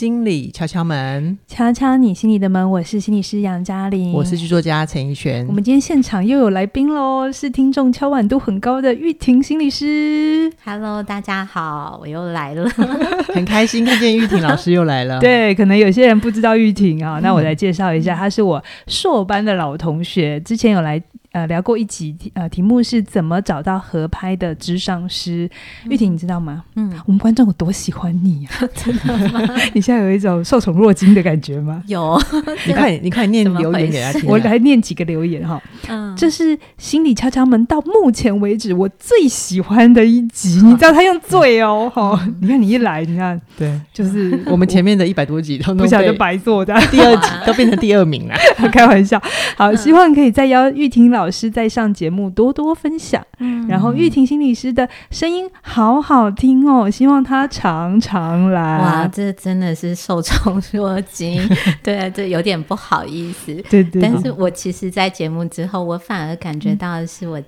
[0.00, 2.70] 心理敲敲门，敲敲你心里的门。
[2.70, 5.46] 我是心理师杨嘉玲，我是剧作家陈怡璇。
[5.46, 10.50] 我们今天现场又有来宾喽，是听众敲碗度很高的玉婷心理师。
[10.64, 12.66] Hello，大家好，我又来了，
[13.34, 15.20] 很开心看见玉婷老师又来了。
[15.20, 20.98] 对，可能有些人不知道玉婷啊，那我来介绍一下，她是我硕班的老同学，之前有来。
[21.32, 25.48] 呃，聊过一集，呃，题目是怎么找到合拍的智商师。
[25.84, 26.64] 嗯、玉婷，你知道吗？
[26.74, 28.66] 嗯，我们观众有多喜欢你啊！
[28.74, 29.40] 真的吗？
[29.72, 31.84] 你现在有一种受宠若惊的感觉吗？
[31.86, 32.20] 有，
[32.66, 34.28] 你快，你快念留言给他听。
[34.28, 35.62] 我来念几个留言哈。
[35.86, 40.60] 嗯，这是心理敲敲门到目前为止我最喜欢的一集。
[40.64, 48.34] 你知道他用最哦，哈、嗯，你看你一来，你看，对，就是我们前面的一百多集都不晓得白做的，第二集都变成第二名了。
[48.72, 49.22] 开玩笑，
[49.56, 51.19] 好，希望可以再邀玉婷老。
[51.20, 58.78] 老师在上节目多多分享，嗯，然后玉婷心理师的声音好好听哦，希望他常常来。
[58.78, 61.46] 哇，这真的是受宠若惊，
[61.84, 64.02] 对啊，这有点不好意思，对，对对。
[64.02, 67.38] 但是我其实，在节目之后，我反而感觉到的是，我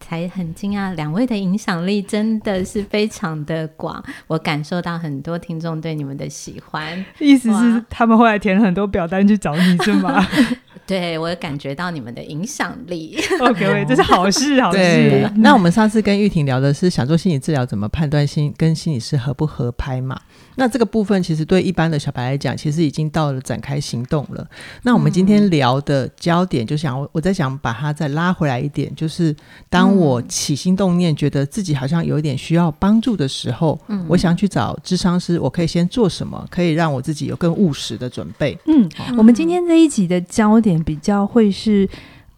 [0.00, 7.04] 才很惊讶，两位的影响力真的是非常的广，我感受到很多听众对你们的喜欢。
[7.18, 10.26] 意思是他们后来填了很多表单去找你，是吗？
[10.90, 13.16] 对，我感觉到你们的影响力。
[13.38, 15.30] OK，这是好事， 好事。
[15.36, 20.20] 那我们上次跟玉婷聊的是想做心理治疗，怎么判断心跟心理师合不合拍嘛？
[20.60, 24.46] 那这个部分其实对一般的小白来讲，其实已经到了展开行动了。
[24.82, 29.34] 那我们今天聊的焦点，就想我我在想把它再拉回来一点，就是
[29.70, 38.58] 当我起心动念，觉得自己好像有一点需要帮助的时候，嗯，我想去找智商师，我可以先做什么，可以让我自己有更务实的准备。
[38.66, 40.70] 嗯，我们今天这一集的焦点。
[40.90, 41.88] 比较会是，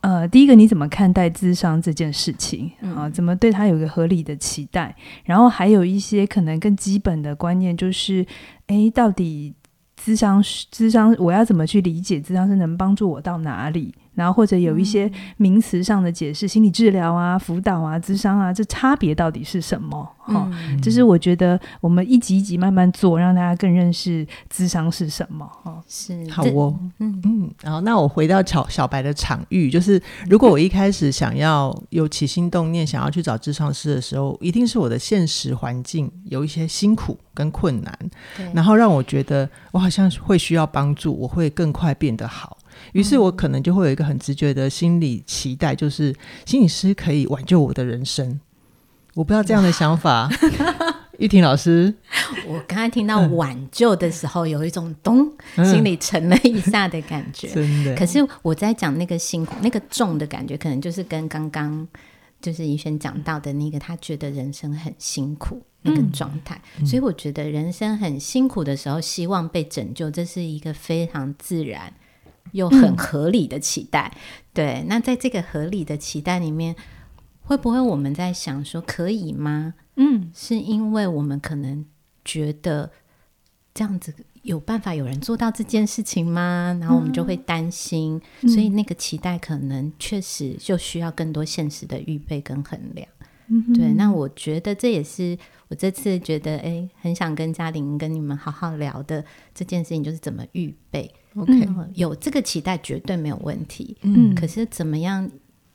[0.02, 3.08] 呃，第一个你怎么看待智商这件事情啊？
[3.08, 4.94] 怎么对他有一个合理的期待？
[5.24, 8.26] 然后还有一些可能更基本的观念，就是，
[8.66, 9.54] 诶，到底
[9.96, 13.94] 智商智商我要怎么去理解智商是能帮助我到哪里？
[14.14, 20.08] 然后或者有一些名词上的解释，嗯、心理治疗啊、辅导啊、咨商啊，这差别到底是什么？
[20.18, 24.24] 哈、嗯，这是我觉得我们一集一集慢慢做，让大家更认识
[24.54, 25.44] 咨商是什么。
[25.64, 27.50] 哈，是好哦，嗯嗯。
[27.60, 30.00] 然后那我回到小小白的场域，就是
[30.30, 37.98] 如果我一开始想要有起心动念，想要去找智商师的时候，一定是我的现实环境有一些辛苦跟困难，
[38.54, 42.56] 然后让我觉得我好像会需要帮助，我会更快变得好。
[42.92, 46.14] 于是我可能就会有一个很直觉的心理期待，就是
[46.46, 48.40] 心理师可以挽救我的人生。
[49.14, 50.30] 我不知道这样的想法，
[51.18, 51.94] 玉婷老师，
[52.48, 57.48] 我刚才听到“挽救”的时候，有一种咚，嗯、心里沉了一下的感觉。
[57.48, 57.94] 真的。
[57.94, 61.86] 可是我在讲那个辛苦、那个重的感觉，可能就是跟刚刚
[62.40, 66.58] 就是怡璇讲到的那个，他觉得人生很辛苦那个状态。
[66.80, 71.92] 嗯、所以我觉得人生很辛苦的时候，希望被拯救，这是一个非常自然。
[72.52, 74.18] 又很合理的期待，嗯、
[74.54, 74.84] 对。
[74.88, 76.74] 那在这个合理的期待里面，
[77.42, 79.74] 会不会我们在想说可以吗？
[79.96, 81.84] 嗯，是因为我们可能
[82.24, 82.90] 觉得
[83.74, 86.76] 这样子有办法有人做到这件事情吗？
[86.80, 93.06] 然后我们就会担心，嗯、所以那个期待可能确实就需要更多现实的预备跟衡量。
[93.48, 93.92] 嗯，对。
[93.92, 95.36] 那我觉得这也是
[95.72, 99.24] 我这次觉得哎，很想跟嘉玲跟你们好好聊的
[99.54, 101.10] 这件事情，就是怎么预备。
[101.34, 103.96] OK，有这个期待绝对没有问题。
[104.02, 105.26] 嗯，可是怎么样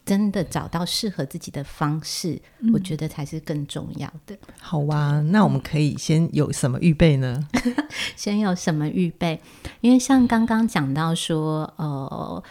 [0.06, 4.38] 真的找到适合自己的方式，嗯、我觉得才是更重要的。
[4.60, 7.48] 好啊，那我们可以先有什么预备呢？
[8.16, 9.42] 先有什么预备？
[9.82, 12.44] 因为像刚刚讲到说，呃。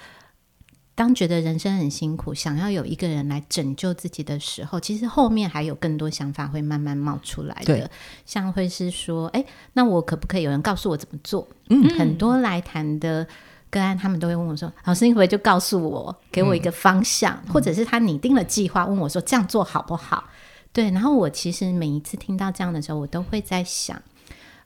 [0.96, 7.64] 当觉得人生很辛苦，想要有一个人来拯救自己的时候，其实后面还有更多想法会慢慢冒出来的。
[7.66, 7.90] 对
[8.24, 11.46] 像会是说，哎，那我可不可以有人告诉我怎么做？
[11.68, 13.26] 嗯，很多来谈的
[13.68, 20.24] 个案，他们都会问我说：“老师，你会不会就告诉我，给我一个方向，嗯、或者是他拟定了计划，问我说这样做好不好？”
[20.72, 24.00] 对，然后我其实每一次听到这样的时候，我都会在想，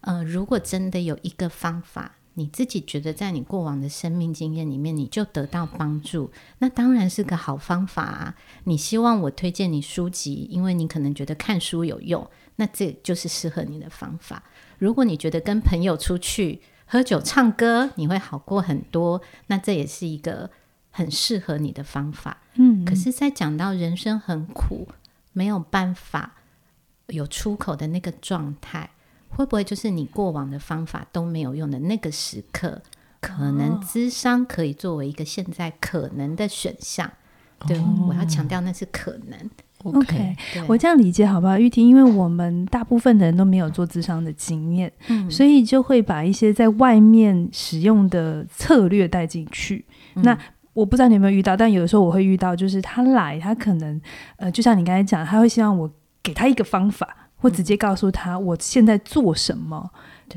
[0.02, 2.12] 呃，如果真的有一个方法。
[2.34, 8.34] 你自己觉得在你过往的生命经验里面，你就得到帮助，那当然是个好方法啊。
[8.64, 14.42] 你希望我推荐你书籍，因为你可能觉得看书有用，那这就是适合你的方法。
[14.78, 20.50] 如果你觉得跟朋友出去喝酒唱歌，你会好过很多，那这也是一个
[20.90, 22.38] 很适合你的方法。
[22.54, 24.88] 嗯，可是，在讲到人生很苦，
[25.32, 26.36] 没有办法
[27.08, 28.90] 有出口的那个状态。
[29.30, 32.82] 会不会就是你过往的方法都没有用的那个时刻，
[33.20, 37.10] 可能咨商可以作为一个现在可能的选项？
[37.60, 39.50] 哦、对，我要强调那是可能。
[39.82, 40.36] OK，
[40.66, 41.58] 我这样理解好不好？
[41.58, 49.82] 玉婷，因为我们大部分的人都没有做智商的经验，嗯，所以就会把一些在外面使用的策略带进去。
[50.16, 50.38] 嗯、那
[50.74, 53.98] 我不知道你有没有遇到，但有的时候我会遇到，就是他来，他可能
[54.36, 55.90] 呃，就像你刚才讲，他会希望我
[56.22, 59.90] 给他一个方法，或直接告诉他我现在做什么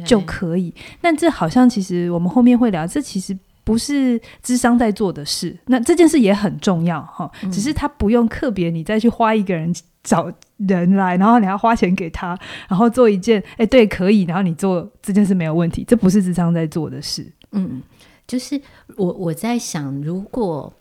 [0.05, 0.73] 就可以。
[0.75, 3.37] 嗯、但这好像其实我们后面会聊，这其实。
[3.65, 9.73] 不是智商在做的事，那这件事也很重要哈，只是他不用特别你再去花一个人
[10.03, 17.25] 找人来，然后你要花钱给他，然后做一件哎、欸、对可以，然后你做这件事没有问题，这不是智商在做的事。
[17.53, 17.81] 嗯，
[18.27, 18.61] 就是
[18.97, 20.73] 我我在想，如果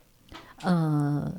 [0.64, 1.32] 呃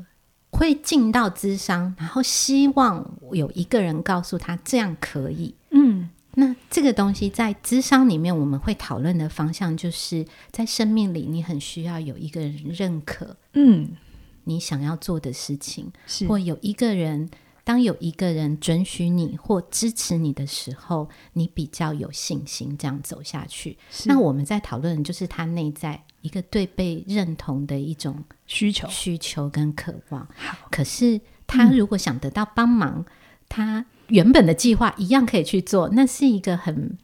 [0.53, 6.09] 会进到咨商，然后希望有一个人告诉他这样可以，嗯。
[6.35, 13.89] 那这个东西在咨商里面，我们会讨论的方向，就是在生命里，你很需要有一个人认可，嗯，
[14.45, 16.27] 你想要做的事情，是。
[16.27, 17.29] 或有一个人，
[17.63, 23.77] 当有一个人准许你或支持你的时候，你比较有信心这样走下去。
[24.05, 30.27] 那我们在讨论，就是他内在一个对被认同的一种需求、需求跟渴望。
[30.35, 33.05] 好可是他如果想得到帮忙，嗯、
[33.47, 33.85] 他。
[34.09, 36.95] 原本的计划一样可以去做，那是一个很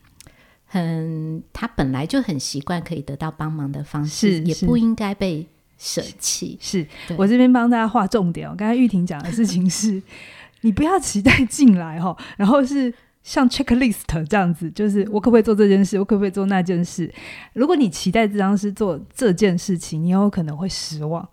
[0.65, 6.57] 很他本来就很习惯可以得到帮忙的方式，是也不应该被舍弃。
[6.61, 6.85] 是
[7.15, 8.53] 我这边帮大家画重点哦。
[8.55, 10.03] 刚才玉婷讲的事情是，
[10.61, 17.13] 你不要期待进来哈，然后是像 checklist 这样子，就是我可不可以做这件事，我可不可以做那件事。
[17.53, 21.27] 如果你期待咨商师做这件事情，你有可能会失望。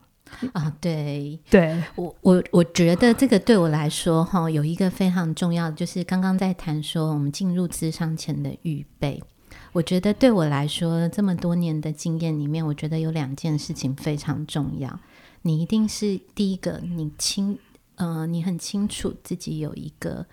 [0.52, 9.22] 啊，对，对我我我觉得这个对我来说哈，有一个非常重要的，就是刚刚在谈说我们进入智商前的预备。
[9.72, 14.98] 我觉得对我来说，这么多年的经验里面，我觉得有两件事情非常重要。
[15.42, 17.56] 你一定是第一个，你清
[17.94, 20.26] 呃，你很清楚自己有一个。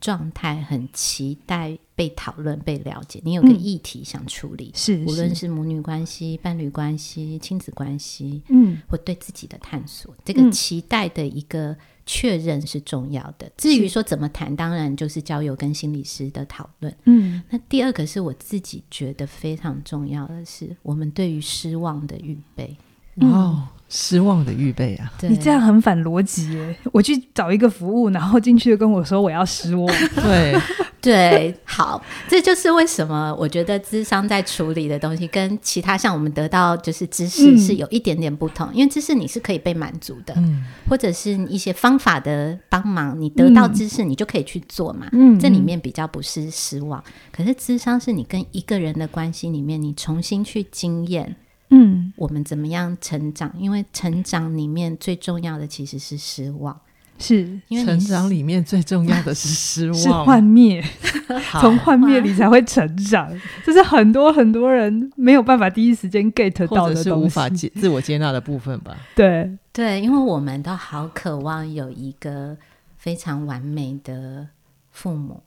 [0.00, 3.20] 状态很期待被讨论、被了解。
[3.24, 13.46] 你有个议题想处理，是、嗯、无论是母女关系、伴侣关系、亲子关系，嗯，或对自己的探索，这个期待的一个确认是重要的。
[13.46, 16.94] 嗯、至于说怎么谈，当然就是交友跟心理师的讨论。
[17.04, 22.76] 嗯，那第二个是我自己觉得非常重要的是，我们对于失望的预备。
[23.16, 23.68] 嗯、哦。
[23.88, 25.10] 失望的预备啊！
[25.22, 26.76] 你这样很反逻辑耶！
[26.92, 29.86] 我去找一个服务，然后进去跟我说我要失望。
[30.22, 30.54] 对
[31.00, 45.08] 对，好，这就是为什么我觉得智商在处理的东西跟其他像我们得到就是知识是有一点点不同，嗯、因为知识你是可以被满足的，嗯、或者是一些方法的帮忙，你得到知识你就可以去做嘛。
[45.12, 47.02] 嗯，这里面比较不是失望，
[47.32, 51.36] 可是智商是你跟一个人的关系里面，你重新去经验。
[51.70, 53.52] 嗯，我们怎么样成长？
[53.58, 56.78] 因为成长里面最重要的其实是失望，
[57.18, 60.82] 是因为成长里面最重要的是失望，是幻灭，
[61.60, 63.30] 从幻灭里才会成长。
[63.64, 68.96] 这是很多很多人没有办法第一时间 get 到的东西，是无法接自我接纳的部分吧？
[69.14, 69.50] 对。
[69.70, 72.56] 对，因为我们都好渴望有一个
[72.96, 74.48] 非常完美的
[74.90, 75.40] 父母，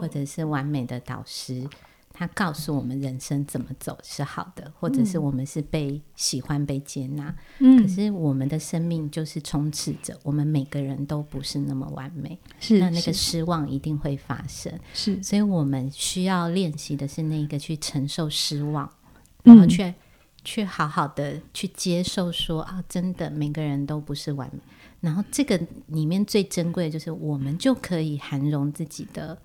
[0.00, 1.66] 或者是完美的导师。
[2.12, 7.34] 他告诉我们人生怎么走是好的，或者是我们是被喜欢、被接纳。
[7.58, 12.38] 嗯，可是我们的生命就是充斥着，我们每个人都不是那么完美。
[12.60, 14.72] 是，那那个失望一定会发生。
[14.92, 18.90] 是，所以我们需要练习的是那个去承受失望，
[19.42, 19.94] 然后去
[20.44, 24.60] 去好好的去接受说啊，真的每个人都不是完美。
[25.00, 29.36] 然后这个里面最珍贵的就是我们就可以涵容自己的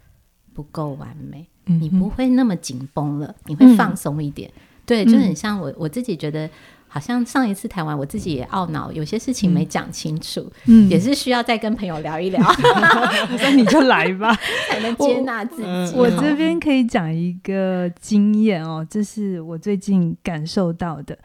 [0.57, 1.45] 不够完美。
[1.65, 4.49] 你不会那么紧绷了，你会放松一点。
[4.55, 6.49] 嗯、对，就很像我我自己觉得，
[6.87, 12.41] 好像上一次台湾，我自己也懊恼，有些事情没讲清楚，嗯，也是需要再跟朋友聊一聊。
[13.39, 14.33] 那你就来吧，
[14.69, 15.93] 才能接纳自己。
[15.95, 21.19] 我，我这边可以讲一个经验哦，这是我最近感受到的。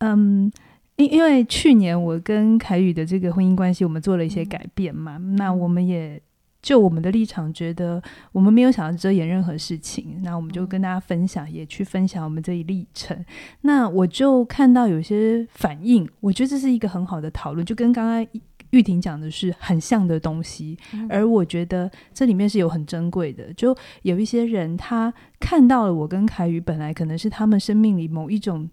[0.00, 0.52] 嗯，
[0.96, 6.20] 因因为去年我跟凯宇的这个婚姻关系，我们做了一些改变嘛，嗯、那我们也。
[6.68, 13.24] 就我们的立场，觉得我们没有想要遮掩任何事情，那我们就跟大家分享，也去分享我们这一历程。
[13.62, 18.26] 那我就看到有些反应，我觉得这是一个很好的讨论，就跟刚刚
[18.68, 20.76] 玉婷讲的是很像的东西。
[21.08, 25.10] 而我觉得这里面是有很珍贵的，就有一些人他
[25.40, 28.68] 看到了我跟凯宇，本来可能是他们生命里某一种。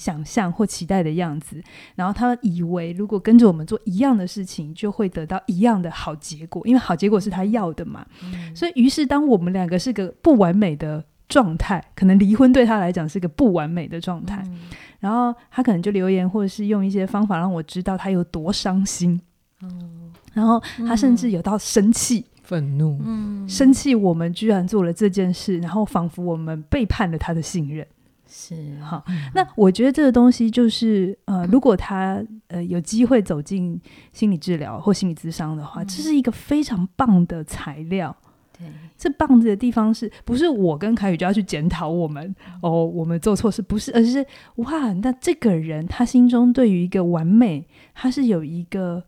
[0.00, 1.62] 想象或期待的样子，
[1.94, 8.06] 然后他以为如果跟着我们做一样的事情，就会得到一样的好结果，因为好结果是他要的嘛。
[8.24, 14.58] 嗯、所以，于是当我们两个是个不完美的状态，可能离婚对他来讲是个不完美的状态，嗯、
[15.00, 19.20] 然后他可能就留言或者是用一些方法让我知道他有多伤心。
[19.60, 27.86] 嗯、然后他甚至有到生气、愤怒，嗯，生气我们居然做了这件事，然后仿佛我们背叛了他的信任。
[28.32, 33.78] 是好，那我觉得这个东西就是呃，如果他呃有机会走进
[34.12, 38.16] 心理治疗或心理咨商的话，这是一个非常棒的材料。
[38.56, 42.32] 对，这棒子的地方是不是我跟凯宇就要去检讨我们
[42.62, 44.24] 哦，我们做错事不是，而是
[44.56, 49.02] 哇，那这个人他心中对于一个完美，他是有一个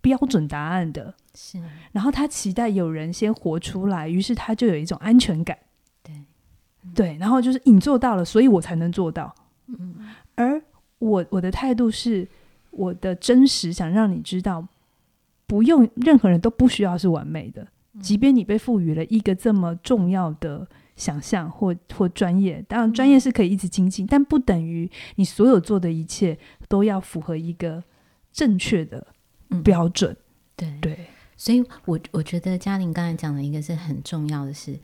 [0.00, 1.60] 标准答案的，是，
[1.92, 5.58] 然后他期待有人先活出来，于是他就有一种安全感。
[6.92, 9.34] 对，然后就是你做到了，所以我才能做到。
[9.66, 9.94] 嗯，
[10.34, 10.60] 而
[10.98, 12.28] 我我的态度是，
[12.70, 14.66] 我的真实想让你知道，
[15.46, 17.66] 不用任何人都不需要是完美的，
[18.00, 26.38] 即便你被赋予了一个这么重要的想象或或专业，当然专业是可以一直精进，但不等于你所有做的一切
[26.68, 27.82] 都要符合一个
[28.30, 29.06] 正确的
[29.62, 30.12] 标准。
[30.12, 30.16] 嗯、
[30.56, 34.78] 对对，所以我我觉得嘉玲刚才讲的一个是很重要的是，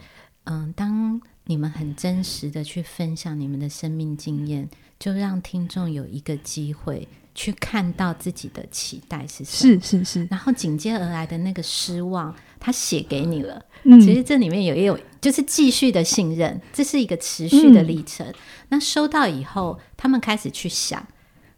[0.44, 1.20] 嗯，当。
[1.50, 9.80] 你们很真实的去分享你们的生命经验，就让听众有一个机会去看到自己的期待是什么。
[9.80, 10.28] 是是是。
[10.30, 13.60] 然后紧接而来的那个失望，他写给你了。
[13.82, 14.00] 嗯。
[14.00, 18.24] 其实这里面有也有就是继续的信任，这是一个持续的历程。
[18.24, 18.34] 嗯。
[18.68, 21.04] 那收到以后，他们开始去想。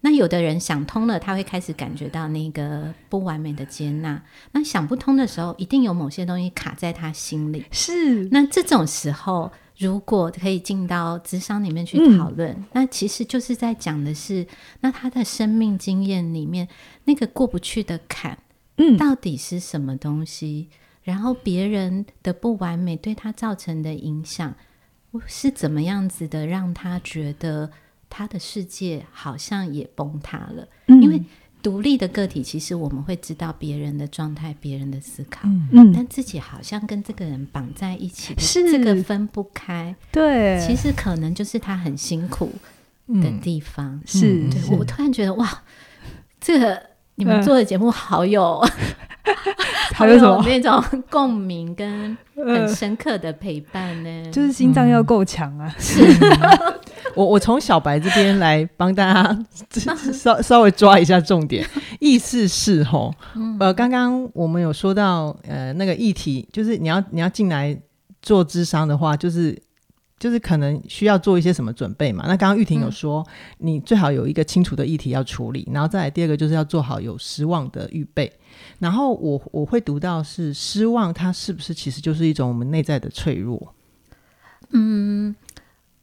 [0.00, 4.22] 那有的人想通了，他会开始感觉到那个不完美的接纳。
[4.52, 7.66] 那想不通的时候，一定有某些东西卡在他心里。
[7.70, 8.24] 是。
[8.30, 9.52] 那这种时候。
[9.78, 14.46] 如果可以进到咨商里面去讨论，嗯，那其实就是在讲的是，
[14.80, 16.68] 那他的生命经验里面
[17.04, 18.38] 那个过不去的坎，
[18.76, 20.68] 嗯，到底是什么东西？
[21.02, 24.54] 然后别人的不完美对他造成的影响
[25.26, 27.70] 是怎么样子的，让他觉得
[28.08, 31.22] 他的世界好像也崩塌了，嗯，因为。
[31.62, 38.70] 独立的个体，其实我们会知道别人的状态、别人的思考，嗯，但自己好像跟这个人绑在一起，是。
[38.72, 39.94] 这个分不开。
[40.10, 42.50] 对，其实可能就是他很辛苦
[43.06, 43.94] 的地方。
[43.94, 45.62] 嗯、是，对，我突然觉得哇，
[46.40, 46.82] 这个
[47.14, 48.60] 你们做的节目好有，
[49.94, 55.72] 好有那种共鸣跟很深刻的陪伴呢，就是心脏要够强啊。
[55.78, 56.02] 是。
[57.14, 59.38] 我我从小白这边来帮大家
[60.12, 61.66] 稍稍微抓一下重点，
[62.00, 63.12] 意思是吼，
[63.60, 67.78] 呃，刚刚我们有说到，呃，那个议题就是你要你要进来
[68.22, 69.60] 做智商的话，就是
[70.22, 72.26] 就是可能需要做一些什么准备嘛？
[72.28, 73.26] 那刚刚玉婷有说，
[73.58, 78.32] 你最好有一个清楚的议题要处理，然后再来第二个就是要做好有失望的预备。
[78.78, 83.74] 然后我我会读到是失望，它是不是其实就是一种我们内在的脆弱？
[84.70, 85.34] 嗯。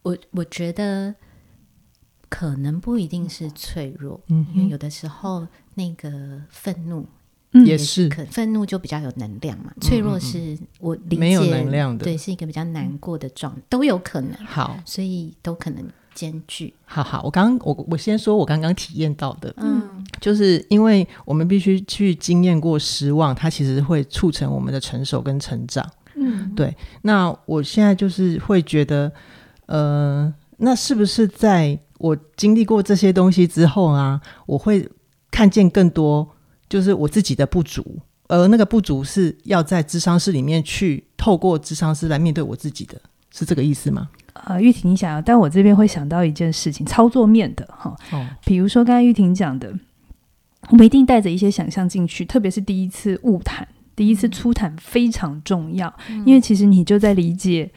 [0.02, 1.14] 我我觉得
[2.30, 7.06] 可能不一定是脆弱，嗯，因为有的时候那个愤怒
[7.64, 9.72] 也是，可愤怒就比较有能量嘛。
[9.80, 14.32] 脆弱是我理解没有能量的，对，是一个比较难过的状，都有可能。
[14.44, 16.72] 好，所以都可能兼具。
[16.84, 25.88] 好好，我刚我我先说我刚刚体验到的，嗯，就是因为我们必须去经验过失望，它其实会促成我们的成熟跟成长。
[26.14, 26.76] 嗯，对。
[27.02, 29.12] 那我现在就是会觉得。
[29.66, 34.84] 呃，那是不是在我经历过这些东西之后啊，我会
[35.30, 36.28] 看见更多，
[36.70, 37.84] 就是我自己的不足，
[38.28, 42.98] 而那个不足是要在智商室里面去透过智商师来面对我自己的，
[43.30, 44.08] 是这个意思吗？
[44.32, 49.70] 呃，玉婷，你想要，但我这边会想到一件事情，操作面的哈，哦，比如说刚才玉婷讲的，
[50.70, 57.70] 我们一定带着一些想象进去，特别是第一次误谈，第一次初谈非常重要，嗯，因为其实你就在理解。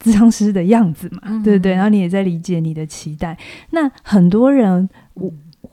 [0.00, 1.72] 咨商师的样子嘛，嗯、对不对？
[1.72, 3.36] 然后你也在理解你的期待。
[3.70, 5.28] 那很多人我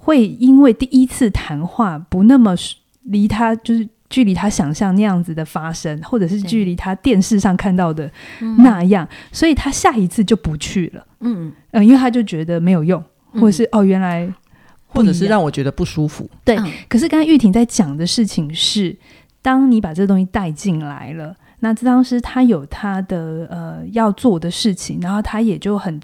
[0.06, 2.56] 会因为第一次谈话不那么
[3.06, 8.10] 离他，就是距离他想象那样子的发生，或者是距离他电视上看到的
[8.60, 11.06] 那样，嗯、所以他下一次就不去了。
[11.22, 14.32] 嗯嗯，因为他就觉得没有用，或者是、嗯、哦，原来
[14.86, 16.30] 或者是让我觉得不舒服。
[16.44, 18.96] 对，嗯、可是刚才玉婷在讲的事情是，
[19.42, 21.36] 当你把这东西带进来了。
[21.62, 26.00] 那咨商师他有他的呃要做的事情，然后他也就很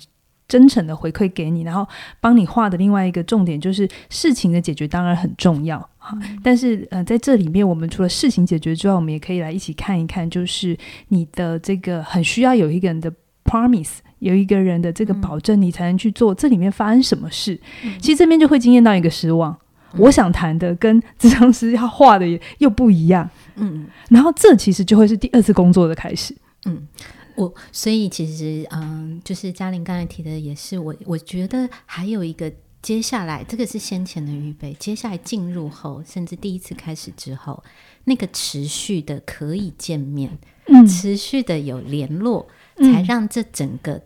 [0.52, 1.88] 真诚的回馈给你，然后
[2.20, 10.78] 帮你画的另外一个重点就是事情的解决当然很重要哈，嗯、但是呃在这里面我们除了事情解决之外，我们也可以来一起看一看，就是
[11.08, 13.10] 你的这个很需要有一个人的
[13.46, 16.34] promise，有一个人的这个保证，你才能去做。
[16.34, 17.58] 嗯、这里面发生什么事？
[17.86, 19.58] 嗯、其实这边就会惊艳到一个失望。
[19.94, 23.30] 嗯、我想谈的跟咨商师要画的也又不一样。
[23.56, 26.36] 嗯，然后这其实就会是第二次工作的开始。
[26.66, 26.86] 嗯，
[27.36, 37.64] 我所以其实嗯，就是嘉玲刚才提的也是我，我觉得还有一个接下来这个是先前的预备，接下来进入后，甚至第一次开始之后，
[38.06, 42.48] 那个持续的可以见面，嗯，持续的有联络，
[42.78, 44.02] 嗯，才让这整个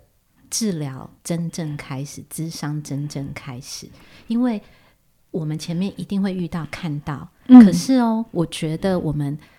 [0.50, 3.88] 治疗真正开始，咨商真正开始。
[4.27, 4.62] 因为
[5.32, 9.55] 我们前面一定会遇到看到，嗯，可是哦，我觉得我们我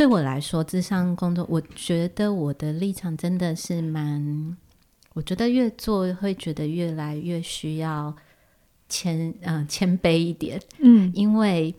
[0.00, 4.56] 对我来说，智商工作，我觉得我的立场真的是蛮，
[5.12, 8.16] 我觉得越做会觉得越来越需要
[8.88, 11.74] 谦嗯谦卑一点，嗯，因为。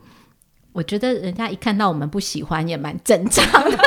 [0.74, 3.78] 我觉得人家一看到我们不喜欢也蛮正常的，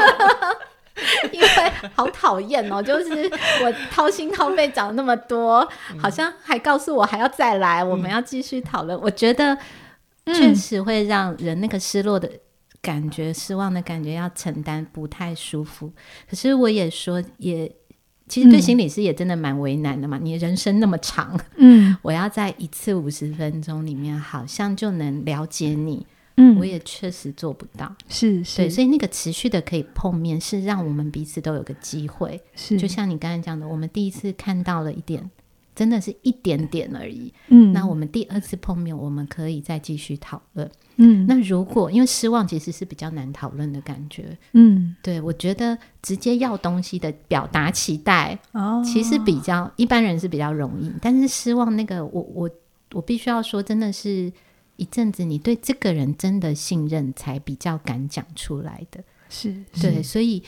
[1.33, 1.49] 因为
[1.95, 2.83] 好讨厌哦！
[2.83, 3.11] 就是
[3.62, 9.00] 我掏心掏肺讲那么多，好像还告诉我还要再来，我们要继续讨论。
[9.00, 9.57] 我觉得
[10.26, 12.31] 确实会让人那个失落的
[12.85, 15.91] 感觉、失望的感觉要承担，不太舒服。
[16.29, 17.75] 可是我也说，也
[18.29, 20.19] 其实对心理师也真的蛮为难的嘛。
[20.21, 26.07] 你人生那么长，嗯，我要在一次五十分钟里面，好像就能了解你。
[26.37, 32.41] 嗯，我也确实做不到，是是，对，所以那个持续的可以碰面，是让我们彼此都有个机会。
[32.57, 35.31] 是，就像你刚才讲的，我们第一次看到了一点，
[35.75, 37.33] 真的是一点点而已。
[37.49, 40.71] 嗯，那我们第二次碰面，我们可以再继续讨论。
[40.97, 52.50] 嗯，那如果因为失望其实是比较难讨论的感觉，嗯，对，我觉得直接要东西的表达期待，哦，其实比较一般人是比较容易，但是失望那个，我我
[52.93, 54.33] 我必须要说，真的是。
[54.76, 59.04] 一阵子，你对这个人真的信任，才比较敢讲出来的。
[59.28, 60.43] 是，对，所以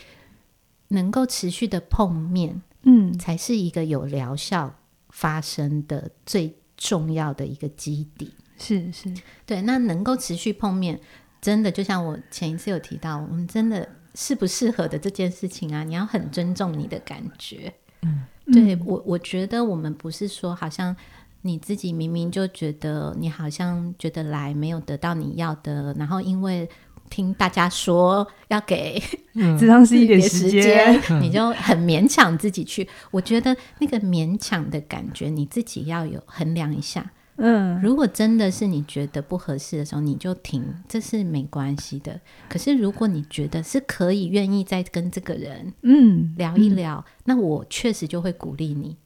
[0.88, 4.74] 能够持续的碰面，嗯，才是一个有疗效
[5.16, 8.34] 发生的最重要的一个基底。
[8.58, 9.12] 是是，
[9.46, 9.62] 对。
[9.62, 11.00] 那能够持续碰面，
[11.40, 17.72] 真的就像我前一次有提到，我们真的适不适合的这件事情啊，你要很尊重你的感觉。
[18.02, 20.94] 嗯，对，嗯，我，我觉得我们不是说好像。
[21.42, 26.68] 你自己明明就觉得你好像觉得来没有得到你要的，然后因为
[27.10, 29.02] 听大家说要给
[29.34, 32.88] 咨商师一点时间， 你就很勉强自己去。
[33.10, 37.10] 我觉得那个勉强的感觉，你自己要有衡量一下。
[37.38, 42.18] 嗯，如果真的是你觉得不合适的时候，你就停，这是没关系的。
[42.48, 48.96] 可是如果你觉得是可以愿意再跟这个人嗯聊一聊，嗯，那我确实就会鼓励你。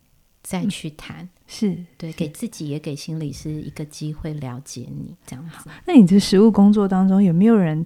[0.43, 5.71] 再去谈，是对，给自己也给心理师一个机会了解你这样子。
[5.85, 7.85] 那你这实务工作当中有没有人，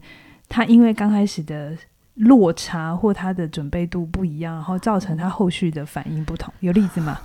[0.49, 1.77] 他因为刚开始的
[2.15, 6.55] 落差或他的准备度不一样，然后造成他后续的反应不同？
[6.61, 7.21] 有例子吗？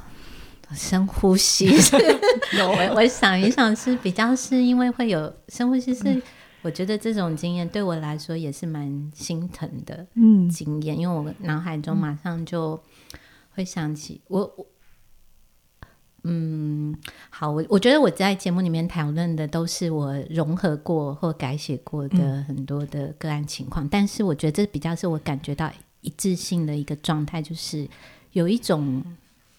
[0.73, 1.69] 深呼吸，
[2.57, 6.21] 我我想一想，是比较是因为会有深呼吸，是
[6.63, 12.79] 我觉得这种经验对我来说也是蛮心疼的，嗯，经验，因为我脑海中马上就
[13.51, 14.65] 会想起我我。
[16.23, 16.95] 嗯，
[17.29, 27.87] 好，我我觉得我在节目里面讨论的都是我融合过或改写过的很多的个案情况，嗯，但是我觉得这比较是我感觉到一致性的一个状态，就是
[28.33, 29.03] 有一种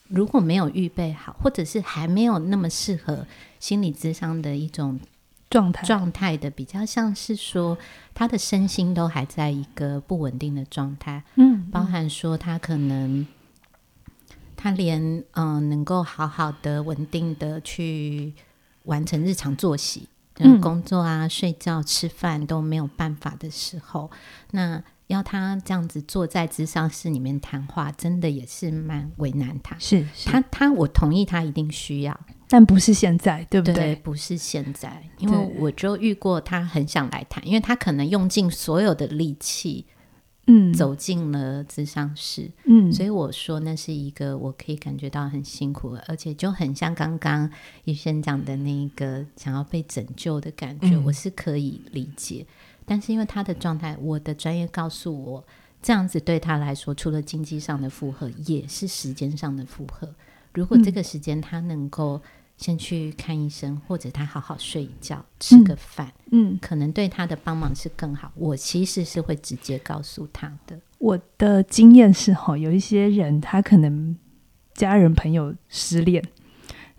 [0.09, 3.27] 如果没有预备好，或者是还没有那么适合
[3.59, 5.01] 心理智商的一种
[5.49, 7.79] 状态状态的，比较像是说
[8.13, 13.27] 他的身心都还在一个不稳定的状态，嗯，包含说他可能。
[14.63, 15.01] 他连
[15.33, 18.35] 嗯、呃，能够好好的、稳定的去
[18.85, 24.11] 完成日常作息，嗯，工作啊、睡觉、吃饭都没有办法的时候，
[24.51, 29.75] 那要他这样子坐在智商室里面谈话，真的也是蛮为难他。
[29.79, 33.75] 是，是他他，我同意他一定需要，但不是现在，对不对？
[33.75, 39.87] 对，不是现在，因为我就遇过他很想来谈，因为他可能用尽所有的力气。
[40.47, 47.49] 嗯，走进了咨商室，嗯，所以我说那是一个我可以感觉到很辛苦，而且就很像刚刚
[47.85, 52.45] 医生讲的那个想要被拯救的感觉，嗯，我是可以理解。
[52.85, 55.45] 但是因为他的状态，我的专业告诉我，
[55.81, 60.13] 这样子对他来说，除了经济上的负荷，也是时间上的负荷。
[60.55, 62.21] 如果这个时间他能够。
[62.61, 68.31] 先去看医生，或者他好好睡一觉，吃个饭，嗯，可能对他的帮忙是更好。
[68.35, 70.79] 我其实是会直接告诉他的。
[70.99, 74.15] 我的经验是，哈，有一些人他可能
[74.75, 76.23] 家人朋友失恋，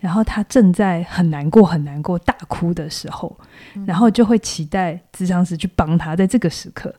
[0.00, 3.38] 然后他正在很难过、很难过、大哭的时候，
[3.76, 6.92] 嗯、然后就会期待智商师去帮他，在这个时刻。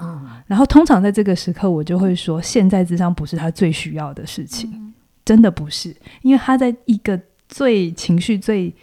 [0.00, 4.92] 嗯，然后通常在这个时刻，我就会说，现在智商不是他最需要的事情，嗯、
[5.24, 7.20] 真的不是，因为他在一个。
[7.48, 8.74] 最情绪最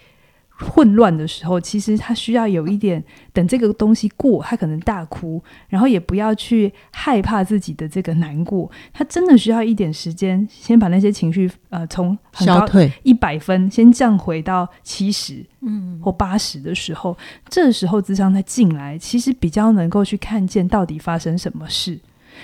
[0.57, 12.65] 混乱的时候，其实他需要有一点等这个东西过，他可能大哭，然后也不要去害怕自己的这个难过，他真的需要一点时间，先把那些情绪呃从很高
[13.03, 15.99] 一百分先降回到七十嗯。
[16.01, 17.17] 或八十的时候，嗯、
[17.49, 21.99] 这时候智商再进来，其实比较能够去看见到底发生什么事。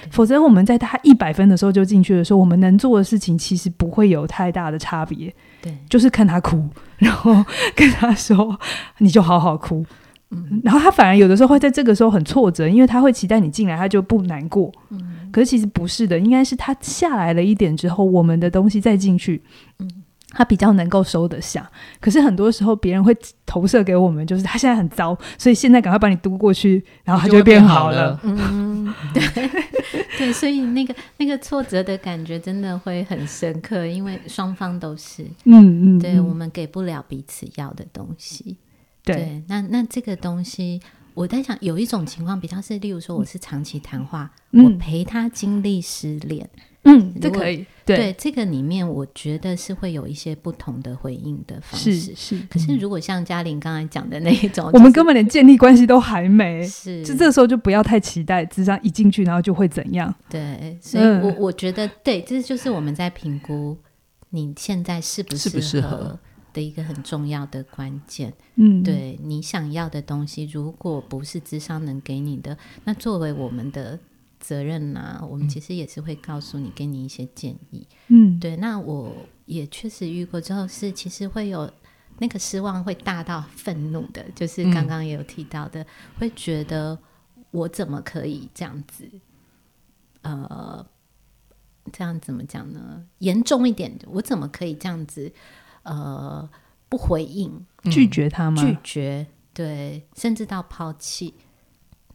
[0.10, 5.34] 否则我们在他一百分的时候就进去的时候，我们能做的事情其实不会有太大的差别。
[5.62, 7.43] 对，就是看他哭，然后
[7.75, 8.60] 跟他说
[8.99, 9.86] ：“你就好好哭。”
[10.32, 14.71] 嗯，然后他反而有的时候会在这个时候很挫折，因为他会期待你进来，他就不难过。
[14.89, 19.41] 嗯，可是其实不是的，应该是他下来了一点之后，我们的东西再进去。
[19.80, 19.89] 嗯。
[20.34, 23.13] 他比较能够收得下，可是很多时候别人会
[23.45, 28.17] 投射给我们，就是他现在很糟，所以现在赶快把你嘟过去，然后他就会变好了。
[28.23, 29.21] 嗯，对
[30.17, 38.58] 对，所以那个那个挫折的感觉真的会很深刻，因为双方都是，嗯嗯，对，我们给不了彼此要的东西。
[39.04, 40.80] 对，对那那这个东西，
[41.13, 46.49] 我在想，有一种情况比较是，例如说我是长期谈话，嗯、我陪他经历失恋。
[46.84, 47.65] 嗯，这可以。
[47.95, 51.93] 对，对这个里面，我觉得是会有一些不同的回应的方式。
[51.93, 52.47] 是，是。
[52.49, 56.63] 可是，如果像嘉玲刚才讲的那一种，我们根本连建立关系都还没。
[56.67, 57.04] 是。
[57.06, 60.13] 就这时候就不要太期待，智商一进去，然后就会怎样？
[60.30, 60.77] 对。
[60.82, 63.77] 所以我我觉得，对，这就是我们在评估
[64.30, 66.19] 你现在适不适合
[66.54, 68.34] 的一个很重要的关键。
[68.56, 68.84] 嗯。
[68.84, 73.99] 对你想要的东西，如果不是智商能给你的，那作为我们的。
[74.41, 75.25] 责任呐、啊？
[75.25, 77.88] 我们其实也是会告诉你，给你一些建议。
[78.10, 78.58] 嗯，对。
[78.58, 81.71] 那我也确实遇过之后，是其实会有
[82.17, 84.25] 那个失望，会大到愤怒的。
[84.36, 85.86] 就是刚刚也有提到的，嗯、
[86.19, 86.97] 会觉得
[87.51, 89.10] 我怎么可以这样子？
[90.23, 90.86] 呃，
[91.93, 93.06] 这样怎么讲呢？
[93.19, 95.32] 严重一点，我怎么可以这样子？
[95.84, 96.47] 呃，
[96.89, 98.62] 不回应，拒绝他吗？
[98.62, 101.34] 拒绝，对，甚至到抛弃。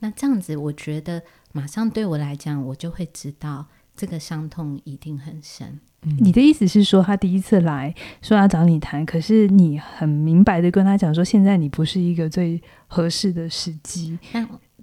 [0.00, 1.22] 那这样子，我觉得。
[1.52, 3.64] 马上对我来讲，我就会知道
[3.96, 5.80] 这个伤痛一定很深。
[6.02, 14.18] 嗯、你的意思是说，他第一次来说要找你谈，可是你很明白的跟他讲说，现在你不是一个最合适的时机。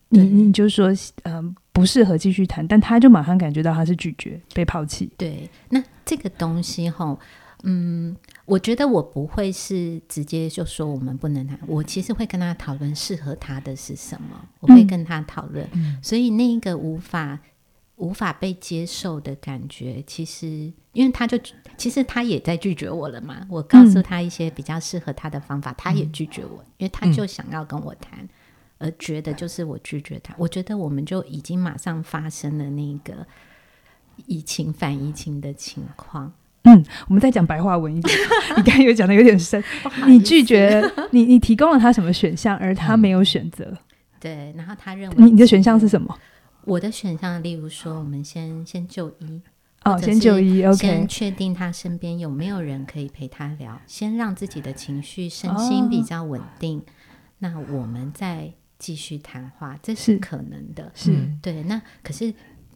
[0.10, 0.92] 你你就说，
[1.26, 5.12] 嗯、呃，不适合继续谈，但他就马上感觉到他是拒绝、被抛弃。
[5.16, 7.20] 对，那这个东西吼，
[7.64, 8.16] 嗯。
[8.46, 15.66] 我觉得我不会是直接就说我们不能谈，我其实会跟他讨论适合他的是什么，我会跟他讨论。
[15.72, 17.40] 嗯、所以那个无法
[17.96, 21.40] 无法被接受的感觉，其实因为他就
[21.78, 23.48] 其实他也在拒绝我了嘛。
[23.50, 28.28] 我告诉他一些比较适合他的方法，嗯、他也拒绝我，因为他就想要跟我谈，
[28.78, 30.36] 而觉得就是我拒绝他。
[30.38, 33.26] 我觉得我们就已经马上发生了那个
[34.26, 36.34] 移情反移情的情况。
[36.64, 38.18] 嗯，我们再讲白话文一点。
[38.56, 39.62] 你刚才有讲的有点深，
[40.08, 43.66] 你拒绝你，你提供了他什么选项，而他没有选择。
[43.66, 43.78] 嗯、
[44.20, 46.18] 对，然后他认为你你的选项是什么？
[46.64, 49.42] 我的选项，例如说，我们先先就医
[49.84, 56.84] 哦，先就医，OK，先确定他身边有没有人可以陪他聊，先让自己的情绪、身心比较稳定，哦、
[57.40, 60.90] 那我们再继续谈话，这是可能的。
[60.96, 61.64] 是，是对。
[61.64, 62.34] 那可是。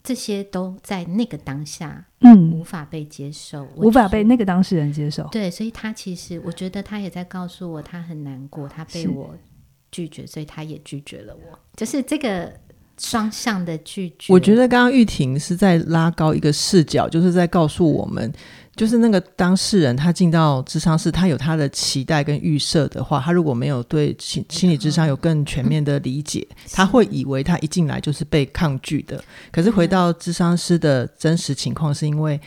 [0.07, 5.27] 这些都在那个当下，嗯，无法被接受，嗯、无法被那个当事人接受。
[5.33, 9.35] 对，所以他其实，我觉得他也在告诉我，他很难过，他被我
[9.91, 11.59] 拒绝，所以他也拒绝了我。
[11.75, 12.53] 就是这个
[12.97, 14.31] 双向的拒绝。
[14.31, 18.31] 我觉得刚刚玉婷是在拉高一个视角，就是在告诉我们。
[18.77, 29.21] 就是那个当事人，他进到智商室，他有他的期待跟预设的话，他如果没有对心心理智商有更全面的理解，他会以为他一进来就是被抗拒的。
[29.51, 32.39] 可是回到智商师的真实情况，是因为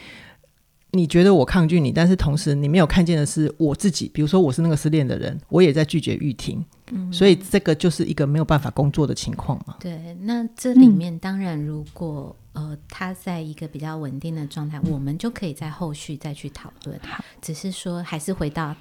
[0.93, 4.09] 你觉得我抗拒你，但是同时你没有看见的是我自己。
[4.15, 9.75] 比如说我是那个失恋的人，我也在拒绝玉婷，嗯，所以这个就是一个没有办法工作的情况嘛。
[9.81, 12.37] 对，那这里面当然如果。
[12.53, 16.99] 呃，他在一个比较稳定的状态，我们就可以在后续再去讨论。
[17.03, 18.75] 好，只是说还是回到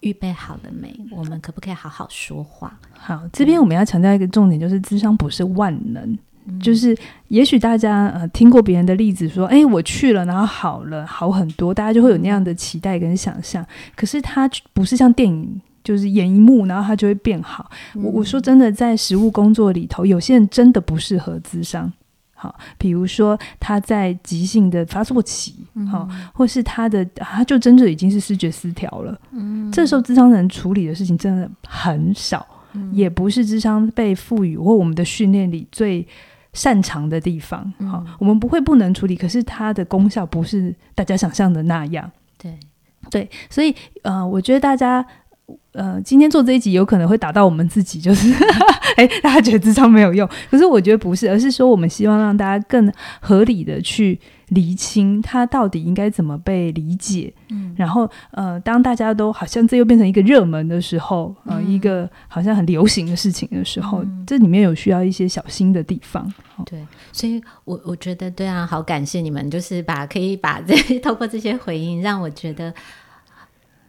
[0.00, 0.94] 预备好了没？
[1.10, 2.78] 我们可不可以好好说话？
[2.92, 6.18] 好，这边我们要强调一个重点，就是智商不是万能。
[6.48, 6.96] 嗯、就是
[7.28, 13.66] 也许大家呃听过别人的例子，说，哎，我去了，然后好了，好很多，大家就会有那样的期待跟想象。
[13.96, 17.68] 可是它不是像电影，就是演一幕，然后他就会变好。
[17.94, 21.92] 嗯、我我说真的，在实务工作里头，有些人真的不适合智商。
[22.38, 25.54] 好，比如说他在急性的发作期，
[25.90, 36.06] 好、嗯，或是他的他就真的已经是视觉失调了，嗯，这时候智商能处理的事情真的很少，嗯、也不是智商被赋予或我们的训练里最
[36.52, 42.58] 擅长的地方，好、嗯，我们不会不能处理，可是它的功效不是大家想象的那样，对，
[43.10, 45.04] 对，所以呃，我觉得大家
[45.72, 48.32] 呃，今天做这一集有可能会打到我们自己，就是
[48.96, 57.32] 哎，大家觉得智商没有用，可是我觉得不是，而是说我们希望让大家更合理的去厘清它到底应该怎么被理解。
[57.50, 66.32] 嗯，然后呃，当大家都好像这又变成一个热门的时候，呃，一个好像很流行的事情的时候，嗯、这里面有需要一些小心的地方。
[66.64, 72.74] 对，所以我我觉得对啊，好感谢你们，就是把可以把这 透过这些回应，让我觉得。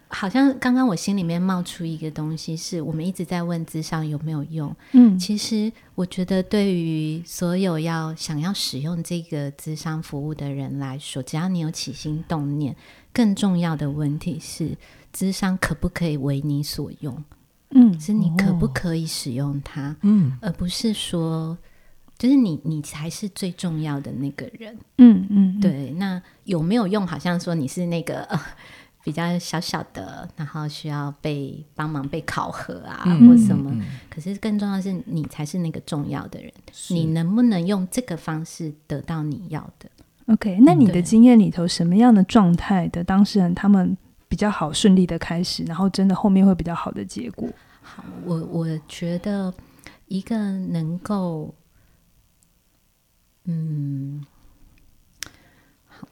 [0.10, 4.74] 好像刚刚我心里面冒出一个东西，是我们一直在问智商有没有用。
[4.94, 12.74] 嗯，其实我觉得对于所有要想要使用这个智商服务的人来说，只要你有起心动念，
[13.12, 14.78] 更重要的问题是，
[15.12, 17.24] 智商可不可以为你所用？
[17.72, 19.94] 嗯，是你可不可以使用它？
[20.04, 21.58] 嗯，而不是说，
[22.18, 24.78] 就是你你才是最重要的那个人。
[25.00, 25.92] 嗯嗯，对。
[25.92, 27.06] 那有没有用？
[27.06, 28.22] 好像说你是那个。
[28.24, 28.40] 呃
[29.08, 33.72] 比较小小的，然后需要被帮忙、被考核啊，嗯、或什么。
[33.74, 36.52] 嗯、可是更重要的是，你才是那个重要的人。
[36.90, 39.90] 你能不能用这个方式得到你要的
[40.26, 47.48] ？OK，那你的经验里头，什么样的状态的当事人，他们比较好顺利的开始，然后真的后面会比较好的结果？
[47.82, 49.54] 好，我我觉得
[50.10, 51.56] 一个能够，
[53.46, 54.22] 嗯，
[55.88, 56.06] 好，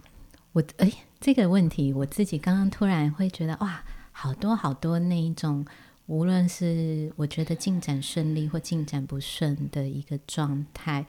[0.53, 0.89] 我哎。
[1.25, 5.65] 这个问题，我自己刚刚突然会觉得，哇，好多好多那一种，
[6.05, 11.07] 无论是我觉得进展顺利或进展不顺的一个状态，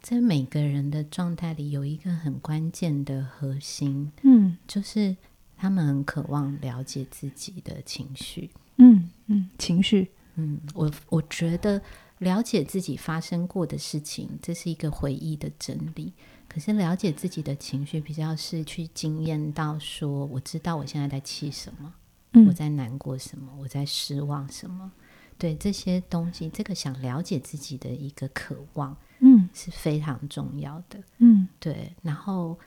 [0.00, 5.16] 在每个人的状态里有一个很关键的核心，嗯，就是
[5.56, 11.82] 他们很渴望了解自己的情绪，嗯嗯，情绪，嗯，我我觉得
[12.18, 16.12] 了解自己发生过的事情，这是一个回忆的整理。
[16.52, 21.94] 可是了解自己的情绪，比较是去经验到说，我知道我现在在气什么，
[22.32, 24.90] 嗯、我在难过什么，我在失望什么。
[25.38, 31.00] 对这些东西，这个想了解自己的一个渴望，嗯，是非常重要的。
[31.18, 31.92] 嗯，对。
[32.02, 32.58] 然后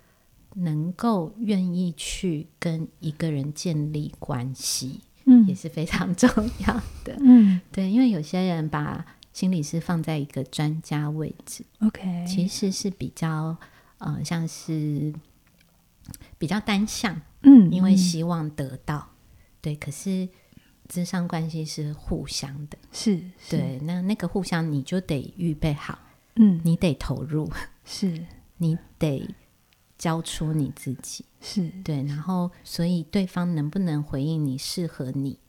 [0.55, 6.29] 能够愿意去跟一个人建立关系，嗯，也是非常重
[6.65, 7.17] 要的。
[7.19, 13.57] 嗯，对，因为有些人把心理师放在一个专家位置，OK，其实是比较。
[14.05, 15.13] 嗯、呃，像是
[16.37, 19.15] 比较单向，嗯，因为希望得到，嗯、
[19.61, 19.75] 对。
[19.75, 20.27] 可是
[20.87, 23.79] 智商关系是互相的，是，是对。
[23.83, 25.97] 那那个互相，你就得预备好，
[26.35, 27.49] 嗯，你得投入，
[27.85, 28.25] 是
[28.57, 29.33] 你得
[29.97, 32.03] 交出你自己，是对。
[32.03, 35.39] 然后，所以对方能不能回应你，适合你，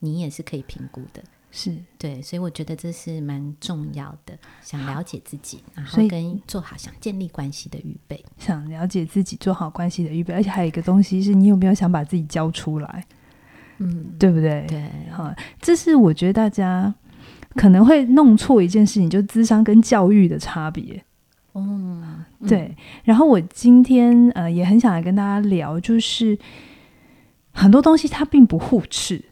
[0.00, 1.24] 你也是可以评估的。
[1.54, 13.04] 是对，所以我觉得这是蛮重要的，想了解自己，然后跟做好想建立关系的预备，想了解自己做好关系的预备，而且还有一个东西是你有没有想把自己交出来，
[13.76, 14.64] 嗯，对不对？
[14.66, 16.92] 对，好，这是我觉得大家
[17.54, 21.04] 可能会弄错一件事情，就是咨商跟教育的差别。
[21.52, 22.74] 嗯，对。
[23.04, 26.38] 然后我今天呃也很想来跟大家聊，就是
[27.50, 29.22] 很多东西它并不互斥，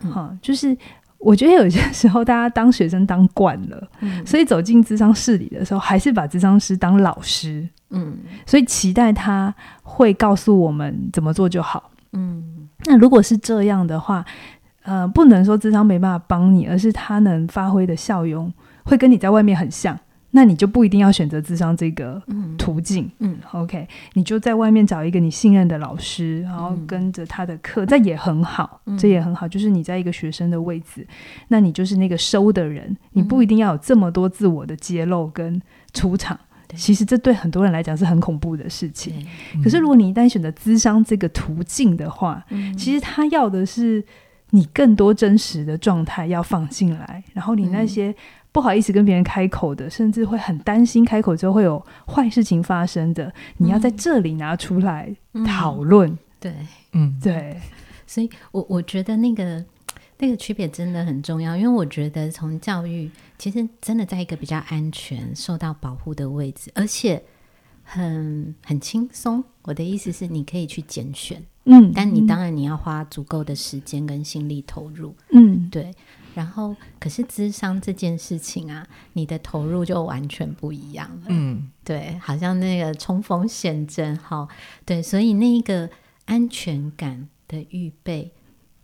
[0.00, 0.76] 哈、嗯，就是。
[1.20, 12.68] 我觉得有些 时候，大家当学生当惯了，嗯、所以走进智商室里的时候，还是把智商师当老师，嗯，所以期待他会告诉我们怎么做就好，嗯。
[12.86, 14.24] 那如果是这样的话，
[14.84, 18.50] 呃，不能说智商没办法帮你，而是他能发挥的效用
[18.84, 19.98] 会跟你在外面很像。
[20.32, 22.22] 那你就不一定要选择咨商这个
[22.56, 29.48] 途径，嗯，嗯，OK，你就在外面找一个你信任的老师，然后跟着他的课，这也很好，这也很好。
[29.48, 31.04] 就是你在一个学生的位置，
[31.48, 35.60] 那你就是那个收的人，你不一定要有这么多自我的揭露跟
[35.92, 36.38] 出场。
[36.76, 39.12] 其实这对很多人来讲是很恐怖的事情。
[39.64, 42.46] 可是如果你一旦选择咨商这个途径的话，
[42.78, 44.04] 其实他要的是
[44.50, 48.14] 你更多真实的状态要放进来，然后你那些。
[48.52, 55.14] 不好意思跟别人开口的，甚至会很担心开口之后会有坏事情发生的，你要在这里拿出来
[55.46, 56.10] 讨论。
[56.10, 56.54] 嗯、对，
[56.92, 57.60] 嗯，对，
[58.06, 59.64] 所以我我觉得那个
[60.18, 67.22] 那个区别真的很重要，因为我觉得从教育其实真的在一个比较安全、受到保护的位置，而且
[67.84, 69.44] 很很轻松。
[69.62, 75.94] 我的意思是，你可以去拣选，嗯，但你当然你要花足够的时间跟心力投入，嗯，对。
[76.34, 81.26] 然后，可是智商这件事情啊，你的投入就完全不一样了。
[81.28, 84.46] 嗯，对，好像那个冲锋陷阵，哈，
[84.84, 85.88] 对，所以那一个
[86.26, 88.32] 安全感的预备，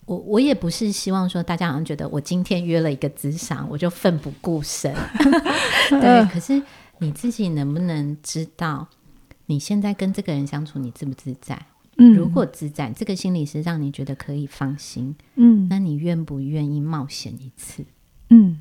[0.06, 4.94] 我我也不是希望说大家好像觉得我今天约了一个智商，我就奋不顾身。
[5.90, 6.60] 对，可是
[6.98, 8.88] 你自己能不能知道，
[9.46, 11.66] 你现在跟这个人相处，你自不自在？
[11.98, 17.84] 嗯，如果自在，这个心理是让你觉得可以放心，嗯，那你愿不愿意冒险一次？
[18.30, 18.58] 嗯，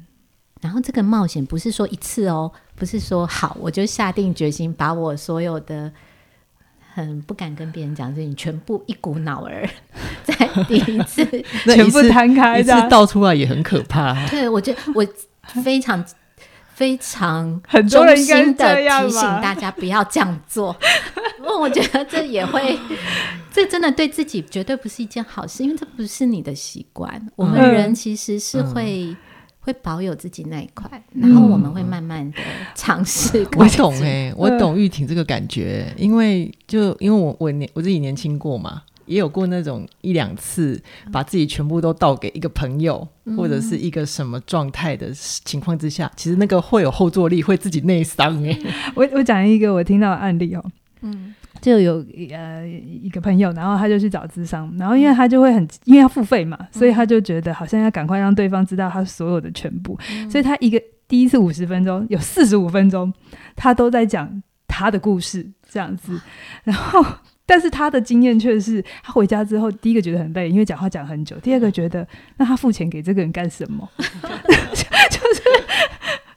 [0.62, 5.92] 然后这个冒险不是说一次哦，不是说好我就下定决心把我所有的
[6.94, 9.70] 很不敢跟别人讲的事情全部一股脑儿
[10.24, 10.34] 在
[10.68, 11.26] 第 一次
[11.66, 14.28] 全部摊开，一次倒出来也很可怕。
[14.28, 15.06] 对，我觉得我
[15.64, 16.04] 非常。
[16.76, 18.76] 非常很多人应该的
[19.08, 20.76] 提醒大家不要这样做，
[21.40, 22.78] 因为我觉得这也会，
[23.50, 27.10] 这真的对自己绝对不是一件好事，因为这不是你的习惯。
[27.16, 29.18] 嗯、我们人其实是会、嗯、
[29.62, 32.38] 会保有自己那一块，然后我们会慢慢的
[32.76, 33.48] 尝试。
[33.56, 38.84] 我懂哎、欸，我懂玉婷这个感觉，因为就因为我我年我自己年轻过嘛。
[39.06, 48.58] 也有过那种一两次，把自己全部都倒给一个朋友，嗯、或者是一个什么状态的情况之下，其实那个会有后坐力，会自己内伤哎。
[48.96, 50.64] 我我讲一个我听到的案例哦，
[51.02, 63.14] 嗯，就有呃一个朋友，然后他就去找智商，然后因为他就会很因为要付费嘛，所以他就觉得好像要赶快让对方知道他所有的全部，嗯、所以他一个第一次五十分钟有四十五分钟，
[63.56, 64.42] 他都在讲
[64.76, 66.20] 他的故事这样子，
[66.66, 67.06] 然后。
[67.48, 72.08] 但是他的经验却是，他回家之后，第一个觉得很累，因为讲话讲很久；第二个觉得，
[72.38, 73.88] 那他付钱给这个人干什么？
[74.00, 75.44] 就是。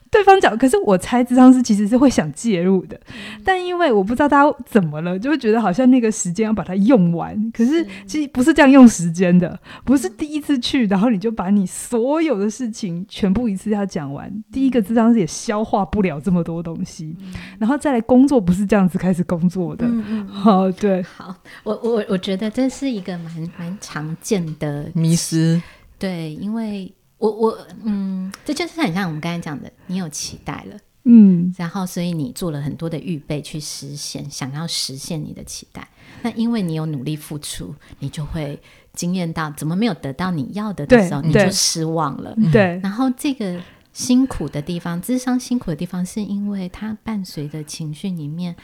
[0.11, 7.51] 对方讲，可是我猜智商师其实是会想介入的，嗯、但因为我不知道他怎么了，就会觉得好像那个时间要把它用完。
[7.51, 14.27] 可是其实不是这样用时间的，不是第一次去，然后你就把你所有的事情全部一次要讲完。
[14.27, 19.85] 嗯、第一个智商师也消化不了这么多东西，嗯、然后再来工作不是这样子开始工作的。
[19.85, 25.61] 嗯嗯，好，对，好，我我我觉得这是一个蛮蛮常见的迷失，
[25.99, 26.91] 对，因为。
[27.19, 35.87] 我我嗯，这就是很像我们刚才讲的，你有期待了，嗯，然后所以你做了很多的预备去实现，想要实现你的期待。
[36.21, 38.59] 那因为你有努力付出，你就会
[38.93, 42.35] 惊艳到怎么没有得到你要的的时候，你就失望了。
[42.51, 48.55] 对，然后这个辛苦的地方，智商辛苦的地方，是因为它伴随着情绪里面，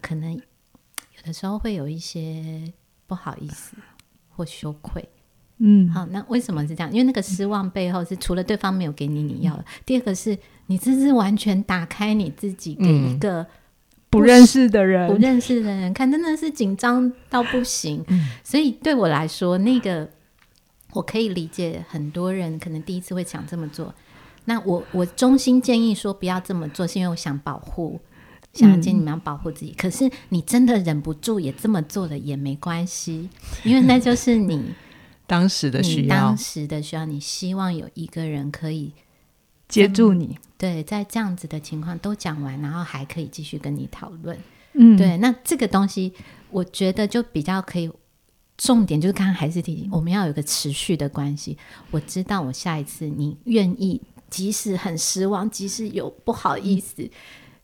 [0.00, 2.72] 可能有的时候会有一些
[3.06, 3.76] 不好意思
[4.28, 5.08] 或羞愧。
[5.62, 6.90] 嗯，好，那为什么是这样？
[6.90, 10.36] 因为那个失望背后是除了对方没有给你你要的，嗯、第二个是
[10.68, 13.44] 你这是完全打开你自己给一个
[14.08, 18.02] 不，不认识的人，不认识的人看，真的是紧张到不行。
[18.08, 20.08] 嗯、 所以对我来说，那个
[20.94, 23.94] 我可以理解很多人可能第一次会想这么做。
[24.46, 28.00] 那我我衷心建议说不要这么做，是因为我想保护，
[28.54, 29.72] 想要建议你们要保护自己。
[29.72, 33.28] 嗯、可是你真的忍不住也这么做了也没关系，
[33.62, 34.74] 因为那就是你。
[35.30, 38.92] 当时的需要，当时的需要，你希望有一个人可以
[39.68, 40.36] 接住你。
[40.58, 44.36] 对，在这样子的情况都讲完，然后还可以继续跟你讨论。
[44.72, 46.12] 嗯，对，那这个东西，
[46.50, 47.88] 我觉得就比较可以。
[48.56, 51.56] 重点就是刚刚还是提醒，我们要有个持续的关系。
[51.92, 57.04] 我知道，我下一次你愿意，即使很失望，即使有不好意思。
[57.04, 57.10] 嗯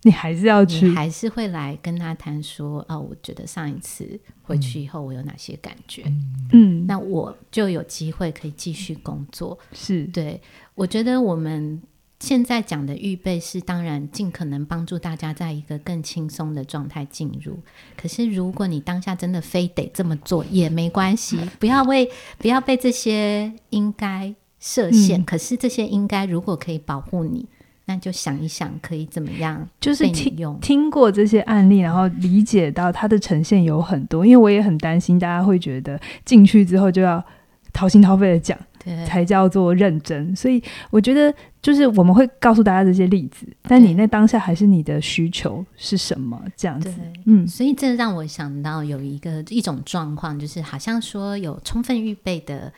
[0.03, 6.05] 你还是要去，你还是会来跟他谈说，哦，我觉得上一次回去以后，我有哪些感觉？
[6.53, 9.59] 嗯，那我就有机会可以继续工作。
[9.73, 10.41] 是，对，
[10.77, 11.83] 我觉得我们
[12.21, 17.59] 现在讲的预备是，当然尽可能帮助大家在一个更轻松的状态进入。
[17.97, 25.21] 可是，如果你当下真的非得这么做，也没关系，不要为不要被这些应该设限。
[25.21, 27.49] 嗯，可是，这些应该如果可以保护你。
[27.89, 29.65] 那就想一想，可以怎么样？
[29.81, 34.27] 就是听听过这些案例，然后理解到它的呈现有很多。
[34.27, 37.25] 因为我也很担心，大家会觉得进去之后就要
[37.73, 40.35] 掏心掏肺的讲，对，才叫做认真。
[40.35, 46.43] 所以我觉得，就是我们会告诉大家这些例子，但你那当下还是你的需求是什么？
[46.57, 46.93] 这样子，
[47.27, 47.47] 嗯。
[47.47, 52.73] 所以这让我想到有一个一种状况，就是好像说有充分预备的。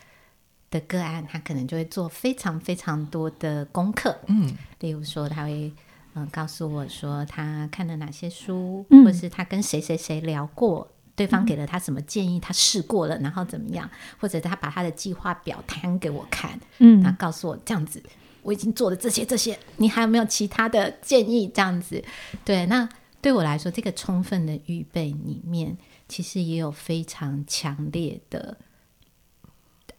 [0.71, 5.73] 的个案，他可能就会做非常非常多的功课，嗯，例如说他会
[6.15, 18.03] 嗯、呃、告诉我说他看了哪些书，嗯、或是他跟谁谁谁聊过，对方给了他什么建议，他试过了，然后怎么样，或者他把他的计划表摊给我看，嗯，他告诉我这样子，
[18.43, 21.49] 我已经做了这些这些，你还有没有其他的建议？
[21.49, 22.05] 这样子，
[22.45, 22.89] 对，那
[23.21, 25.77] 对我来说，这个充分的预备里面，
[26.09, 28.57] 其实也有非常强烈的。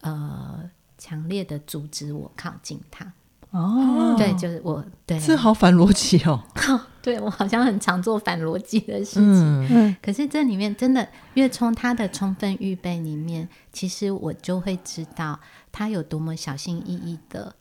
[0.01, 3.13] 呃，强烈的阻止我靠近他。
[3.51, 6.43] 哦，对，就是我，对，这好反逻辑哦。
[7.01, 9.67] 对，我好像很常做反逻辑的事情。
[9.69, 15.39] 嗯，可是这里面真的，越从他的充分预备里面，其实我就会知道
[15.71, 17.55] 他有多么小心翼翼的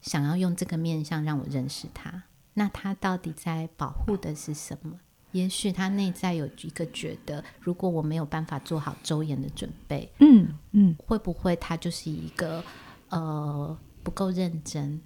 [0.00, 2.22] 想要用这个面相让我认识他。
[2.54, 4.92] 那他到底在保护的是什么？
[5.36, 12.62] 也许他内在有一个觉得，如果我没有办法做好周延的准备，嗯嗯，会不会他就是一个
[13.10, 15.00] 呃不够认真？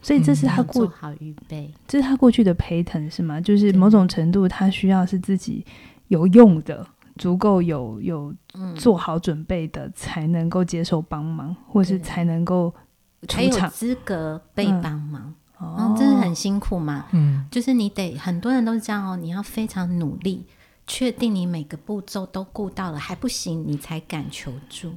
[0.00, 3.40] 所以这是他过、好预备，这是他过去的 pattern 是吗？
[3.40, 5.64] 就是某种程度，他需要是自己
[6.08, 6.86] 有用的。
[7.16, 8.34] 足够有有
[8.74, 12.74] 做好准备的，才能够接受帮忙，嗯、或是才能够
[13.28, 15.32] 才有资格被帮忙。
[15.60, 17.06] 嗯，嗯，这是很辛苦嘛。
[17.12, 20.44] 嗯，就是你得很多人都是这样哦，你要非常努力，
[20.86, 24.94] 确定你每个步骤都顾到了还不行，你才敢求助。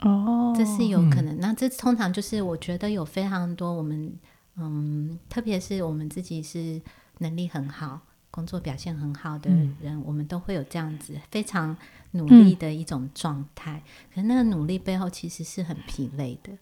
[0.00, 1.34] 哦，这是有可能。
[1.36, 4.12] 嗯、那这通常就是我觉得有非常多我们
[4.56, 6.80] 嗯，特别是我们自己是
[7.18, 8.00] 能力很好。
[8.32, 11.76] 工作表现很好的人，嗯、我们都会有这样子非常
[12.12, 13.82] 努力的一种状态。
[13.84, 16.52] 嗯、可是那个努力背后其实是很疲累的，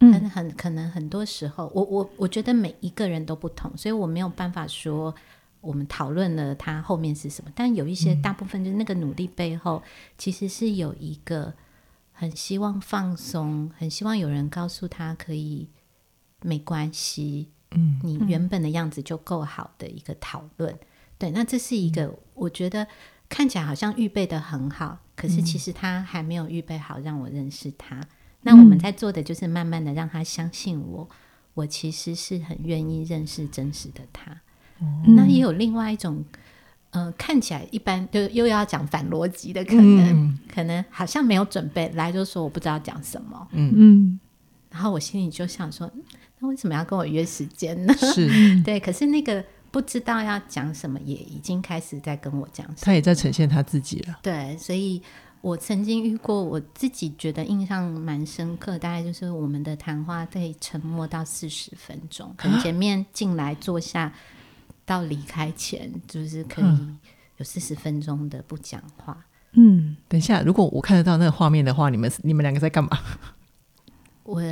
[0.00, 5.12] 嗯，很很可能很多时候，我我我觉得每一个人都不同，所以我没有办法说
[5.60, 7.50] 我们讨论了他后面是什么。
[7.54, 9.82] 但有一些大部分就是那个努力背后，
[10.16, 11.52] 其实是有一个
[12.12, 15.68] 很希望放松，很希望有人告诉他可以
[16.42, 20.78] 没关系，嗯，你原本的样子就够好的一个讨论。
[21.18, 22.86] 对，那这是一个我觉得
[23.28, 28.00] 看起来好像预备的很好，可是其实他还没有预备好让我认识他。
[28.42, 31.08] 那我们在做的就是慢慢的让他相信我，
[31.54, 34.40] 我其实是很愿意认识真实的他。
[35.16, 36.24] 那也有另外一种，
[36.90, 44.20] 呃，看起来一般就又要讲反逻辑的可能，可能好像没有准备来就说我不知道讲什么，嗯嗯，
[44.70, 45.90] 然后我心里就想说，
[46.38, 47.92] 那为什么要跟我约时间呢？
[47.94, 48.28] 是
[48.62, 49.44] 对，可是那个。
[49.70, 52.78] 不知道要讲什么，也已经开始在跟我讲什么。
[52.80, 54.18] 他也在呈现他自己了。
[54.22, 55.00] 对，所以
[55.40, 64.12] 我曾经遇过，我自己觉得印象蛮深刻，大概就是我们的谈话可以沉默到四十分钟，可能前面进来坐下
[64.84, 66.88] 到离开前，就是可以
[67.36, 69.24] 有四十分钟的不讲话。
[69.52, 72.90] 嗯，等一下，如果我看得到那个画面的话，你们你们两个在干嘛？
[74.24, 74.42] 我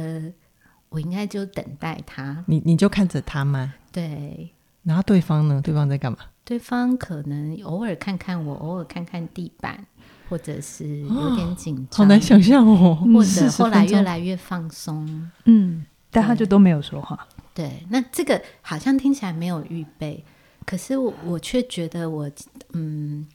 [0.88, 2.44] 我应该就等待他。
[2.46, 3.74] 你你就看着他吗？
[3.92, 4.52] 对。
[4.82, 5.60] 然后对方呢？
[5.62, 6.18] 对方在干嘛？
[6.44, 9.84] 对方可能偶尔看看我，偶尔看看地板，
[10.28, 12.94] 或者是有点紧张，哦、好难想象哦。
[12.94, 17.26] 或者后来越来越放松，嗯，但他就都没有说话。
[17.54, 20.24] 对，那这个好像听起来没有预备，
[20.64, 22.30] 可是我我却觉得我
[22.72, 23.26] 嗯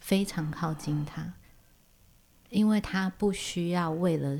[0.00, 1.32] 非常靠近他，
[2.50, 4.38] 因为他不需要为了。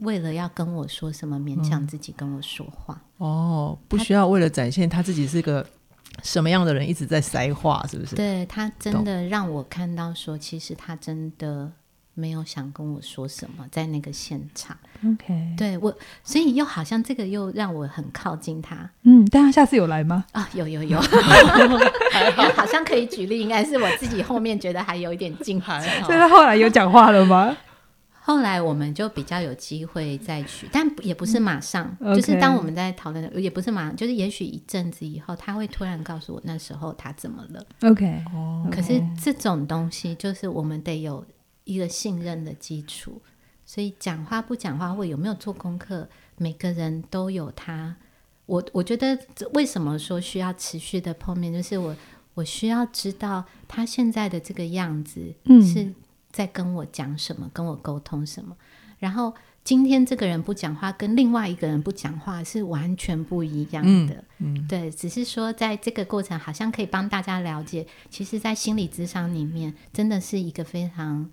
[0.00, 3.00] 为了要跟我说什么，勉强自己跟我说话。
[3.16, 5.66] 嗯、哦，不需要为了展现他自己是个
[6.22, 8.16] 什么样的人，一直在塞话，是不是？
[8.16, 11.70] 对，他真的让我看到说，其实他真的
[12.14, 14.76] 没有想跟我说什么，在那个现场。
[15.04, 15.94] OK，对我，
[16.24, 18.88] 所以又好像这个又让我很靠近他。
[19.02, 20.24] 嗯，但他下次有来吗？
[20.32, 20.98] 啊，有有有，
[22.56, 26.06] 好像可以举例，应该是我自己后面觉得还有一点近还好。
[26.06, 27.54] 所以他后来有讲话了吗？
[28.26, 37.64] 后来我们就比较有机会再去，但也不是马上，嗯 okay、就是当我们在讨论，也不是马上，就是也许一阵子以后，他会突然告诉我那时候他怎么了。
[37.88, 38.24] OK，
[38.68, 41.24] 可是这种东西就是我们得有
[41.62, 43.22] 一个信任的基础，
[43.64, 47.94] 所以讲话不讲话，或有没有做功课，每个人都有他。
[48.46, 49.16] 我我觉得
[49.54, 51.94] 为什么说需要持续的碰面，就是我
[52.34, 55.94] 我需要知道他现在的这个样子是。
[56.36, 58.54] 嗯在跟我讲什么，跟我沟通什么，
[58.98, 59.34] 然后
[59.64, 64.22] 今天这个人不讲话，跟另外一个人不讲话是完全不一样的。
[64.36, 71.30] 嗯，嗯，对，只是说在这个过程，好像可以帮大家了解，其实，在心理咨商里面，真的是一个非常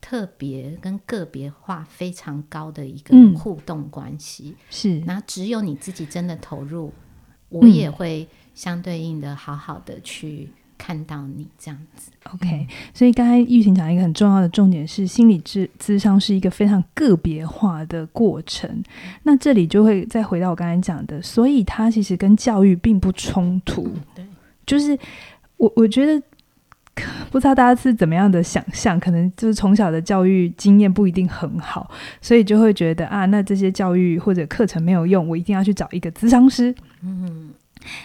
[0.00, 4.56] 特别跟个别化非常高的一个互动关系。
[4.70, 6.94] 是，然后只有你自己真的投入，
[7.50, 10.48] 我也会相对应的好好的去。
[10.82, 12.66] 看到你这样子，OK。
[12.94, 18.82] 所以刚才玉婷讲一个很重要的重点是，心理智咨商是一个非常个别化的过程。
[19.24, 23.92] 那这里就会再回到我刚才讲的，所以它其实跟教育并不冲突。
[24.14, 24.24] 对，
[24.64, 24.98] 就是
[25.58, 26.20] 我我觉得
[27.30, 31.90] 不知道大家是怎么样的想象，可能就是从小的教育经验不一定很好，
[32.22, 37.50] 所以就会觉得啊，那这些教育或者课程没有用，我一定要去找一个咨商师，嗯，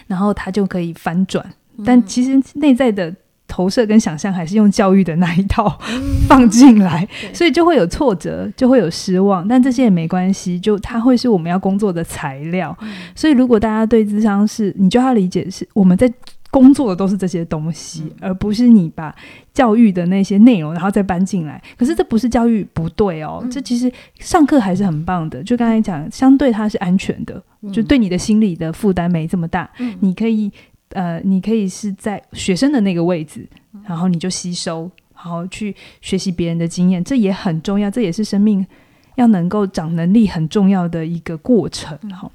[0.06, 1.42] 然后他就可以翻转。
[1.84, 3.14] 但其实内在的
[3.48, 5.78] 投射跟想象还是用教育的那一套
[6.26, 9.46] 放进来，所以就会有挫折，就会有失望。
[9.46, 12.76] 但这些也没关系，就它会是我们要工作的材料。
[13.14, 16.12] 所以如果大家对智商是，你就要理解是我们在
[16.50, 19.14] 工作的都是这些东西，而不是你把
[19.54, 21.62] 教育的那些内容然后再搬进来。
[21.78, 25.40] 可是这不是教育不对哦，这其实上课还是很棒的。
[25.44, 27.40] 就刚才讲，相对它是安全的，
[27.72, 29.70] 就对你的心理的负担没这么大，
[30.00, 30.50] 你可以。
[30.96, 33.46] 呃，你可以是在学生的那个位置，
[33.86, 38.66] 然后你就吸收，然后去学习别人的经验，这也很重要，这也是生命
[39.16, 41.98] 要能够长能力很重要的一个过程。
[42.08, 42.30] 哈，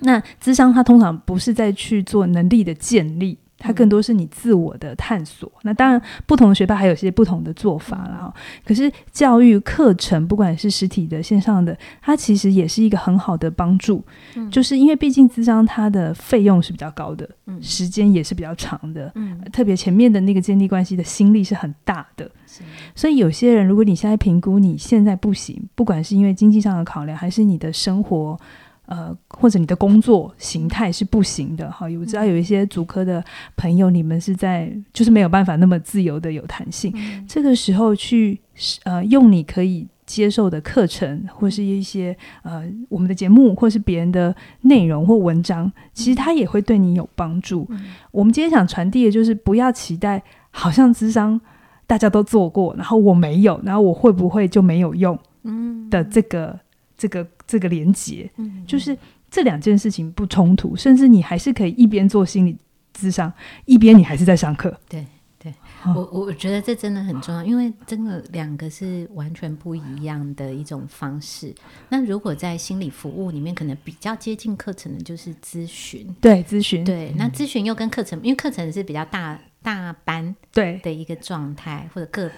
[0.00, 3.38] 那智商它通常不是在去做能力的建立。
[3.62, 5.50] 它更多是你自我的探索。
[5.62, 8.34] 那当然，不同的学派还有些不同的做法了哈。
[8.64, 14.04] 可是教育课程，不管是实体的、线上的，它其实也是一个很好的帮助。
[14.34, 22.30] 嗯，就是因为毕竟咨商它的费用是比较高的，嗯，时间也是比较长的，嗯，特别前面的那个建立关系的心力是很大的。
[22.46, 22.62] 是。
[22.94, 28.38] 所以有些人，如果你现在评估你现在不行，不管是因为经济上的考量，还是你的生活。
[28.86, 33.24] 呃，或者你的工作形态是不行的，哈，我知道有一些主科的
[33.56, 38.38] 朋友，你们是在就是没有办法那么自由的有弹性，嗯、这个时候去
[38.84, 47.66] 呃用你可以接受的课程，或是一些呃我们的节目，或是别人的内容或文章，其实它也会对你有帮助。
[47.70, 51.40] 嗯、我们今天想传递的就是不要期待，好像智商
[51.86, 55.18] 大家都做过，然后我没有，然后我会不会就没有用？
[55.44, 56.58] 嗯的这个。
[56.94, 58.96] 这个这个连接，嗯，就是
[59.30, 62.56] 这两件事情不冲突，甚至你还是可以一边做心理
[62.96, 63.30] 咨商，
[63.66, 64.74] 一边你还是在上课。
[64.88, 65.04] 对
[65.38, 65.52] 对，
[65.84, 71.54] 哦、我我觉得这真的很重要，因为真的两个是完全不一样的一种方式。
[71.90, 76.06] 那如果在心理服务里面，可能比较接近课程的，就是咨询。
[76.18, 76.82] 对，咨询。
[76.82, 82.30] 对，那咨询又跟课程，因为课程是比较大大班对的一个状态，或者个。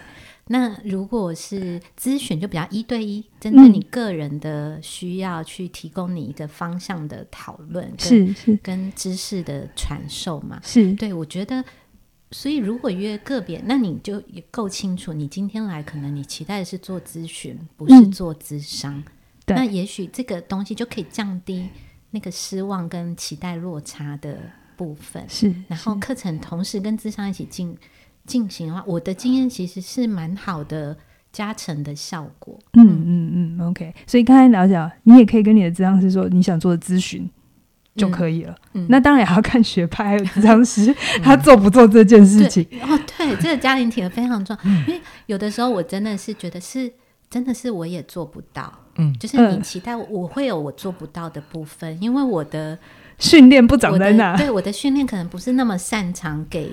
[0.49, 10.61] 那如果是咨询，就比较一对一，针对你个人的需要，去提供你一个方向的讨论，是是跟知识的传授嘛？
[10.62, 11.64] 是对，我觉得，
[12.30, 19.03] 所以如果约个别，那你就也够清楚，你今天来，可能你期待的是做咨询，不是做咨商。
[19.47, 21.70] 嗯、那也许这个东西就可以降低
[22.11, 24.38] 那个失望跟期待落差的
[24.76, 25.24] 部分。
[25.26, 27.74] 是，然后课程同时跟咨商一起进。
[28.26, 30.96] 进行的话，我的经验其实是蛮好的，
[31.32, 32.58] 加成的效果。
[32.72, 33.94] 嗯嗯嗯，OK。
[34.06, 37.28] 所以刚才了解，你也可以跟你的咨商师说你想做的咨询
[37.94, 38.54] 就可以了。
[38.72, 42.66] 嗯，那当然也要看学派还有咨商师他做不做这件事情。
[42.82, 46.90] 哦，对，这个家庭体的非常重要，因为有的时候我真的是觉得是
[47.28, 48.72] 真的是我也做不到。
[48.96, 52.78] 嗯，就是你期待我会有我做不到的部分，因为我的
[53.18, 54.36] 训练不长在那。
[54.36, 56.72] 对，我的训练可能不是那么擅长给。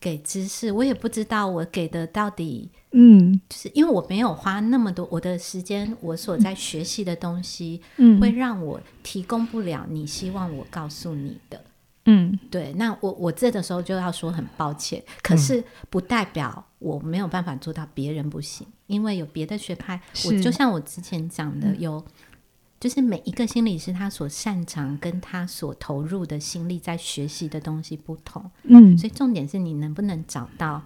[0.00, 11.62] 给知识，我也不知道我给的到底，嗯，就是因为我没有花那么多我的时间，我所在学习的东西，嗯，会让我提供不了你希望我告诉你的，
[12.06, 22.02] 嗯，对，那我我这个时候就要说很抱歉，可是不代表我没有办法做到别人不行，因为有别的学派，我就像我之前讲的有。
[22.80, 30.80] 就是每一个心理师，他所擅长跟他所投入的心力在学习的东西不同，嗯，所以重点是你能不能找到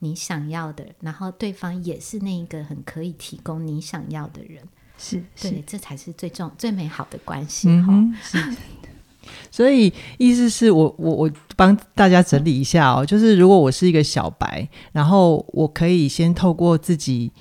[0.00, 4.62] 你想要的，然后对方也是那一个很可以提供你想要的人，
[4.98, 8.38] 是，对，是这才是最重最美好的关系，哈、嗯，是。
[9.50, 17.32] 所以意思是我我我帮大家整理一下哦，就是如果我是一个小白，然后我可以先透过自己。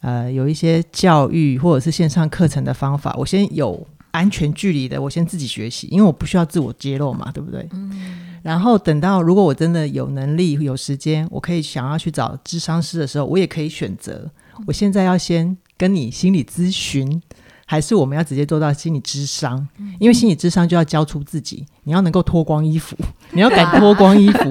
[0.00, 7.66] 呃，有一些教育或者是线上课程的方法，我先有安全距离的，我先自己学习，因为我不需要自我揭露嘛，对不对？
[7.72, 8.22] 嗯。
[8.42, 14.30] 然后等到如果我真的有能力、有时间，我可以想要去找智商师的时候，我也可以选择。
[14.66, 17.20] 我现在要先跟你心理咨询，
[17.66, 19.66] 还是我们要直接做到心理智商？
[19.98, 22.96] 因为心理智商就要交出自己，你要能够脱光衣服，
[23.32, 24.50] 你要敢脱光衣服。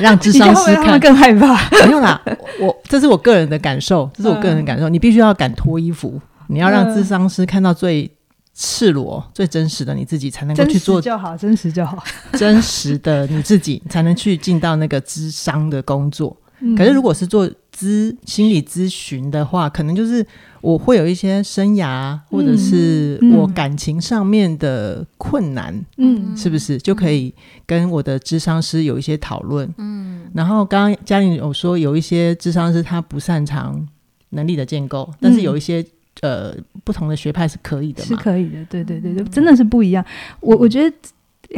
[0.00, 1.68] 让智商师看 更害怕。
[1.86, 2.20] 没有啦，
[2.58, 4.88] 我这是我个人的感受，这是我个人的感受。
[4.88, 8.10] 你必须要敢脱衣服，你要让智商师看到最
[8.54, 12.02] 赤裸、最真实的你自己，才能够去做就好，真实就好，
[12.32, 16.34] 真实的你自己才能去进到那个智商的工作。
[16.76, 20.26] 可是如果是做咨心理咨询的话，可能就是。
[20.62, 27.34] 我会有一些生涯，或者是我感情上面的困难，嗯，是不是就可以
[27.66, 29.68] 跟我的智商师有一些讨论？
[29.78, 33.84] 嗯，然后刚刚嘉玲有说有一些智商师他不擅长
[34.28, 35.84] 能力的建构，但是有一些
[36.20, 36.54] 呃
[36.84, 40.04] 不同的学派是可以的嘛，是可以的，对对对对，真的是不一样。
[40.38, 40.96] 我我觉得。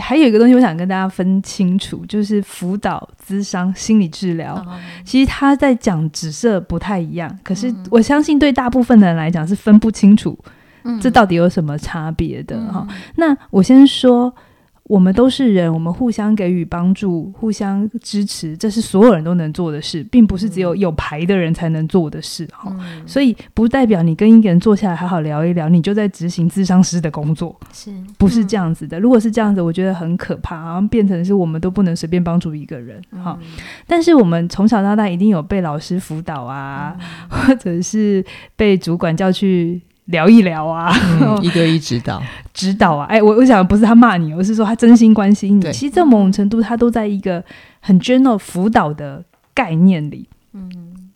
[0.01, 4.66] 还有一个东西，我想跟大家分清楚，就是辅导、咨商、心理治疗，哦、
[5.05, 7.38] 其实他在讲紫色不太一样。
[7.42, 10.38] 可是我相信，对大部分的人来讲是分不清楚，
[11.01, 12.97] 这到底有什么差别的哈、嗯。
[13.16, 14.34] 那我先说，
[14.85, 22.47] 我们都是人，我们互相给予帮助，互相支持，这是所有人都能做的事，并不是只有有牌的人才能做的事。
[22.53, 29.01] 哈、嗯，所以不代表你跟一个人坐下来好好聊一聊，你就在执行智商师的工作，是不是这样子的？
[29.01, 33.01] 如果是这样子，我觉得很可怕，然后变成是我们都不能随便帮助一个人。
[33.22, 33.57] 哈、嗯，
[33.87, 38.22] 但是我们从小到大一定有被老师辅导啊，嗯、或者是
[38.55, 39.80] 被主管叫去。
[40.07, 43.07] 聊一聊啊，嗯、 一对一指导，指导啊！
[43.07, 45.62] 哎，我我想不是他骂你，我是说他真心关心你。
[45.72, 47.42] 其实，在某种程度，他都在一个
[47.80, 49.24] 很 general 辅导的
[49.55, 50.28] 概念里。
[50.52, 50.70] 嗯，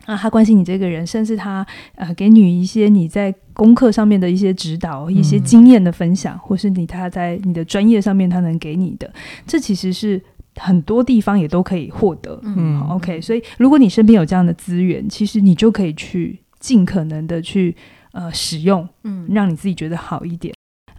[0.06, 1.66] 啊，他关心你这个人，甚至他
[1.96, 9.12] 呃，给你一些你在功课上面的一些指导，一些经验的分享，嗯、或是你他在你的专业上面他能给你的，
[9.46, 10.18] 这其实是
[10.56, 12.40] 很多地方也都可以获得。
[12.42, 17.76] 嗯，OK，所以如果你身边有这样的资源，其实你就可以去尽可能的去。
[18.12, 20.54] 呃，使用，嗯，让你自己觉得好一点。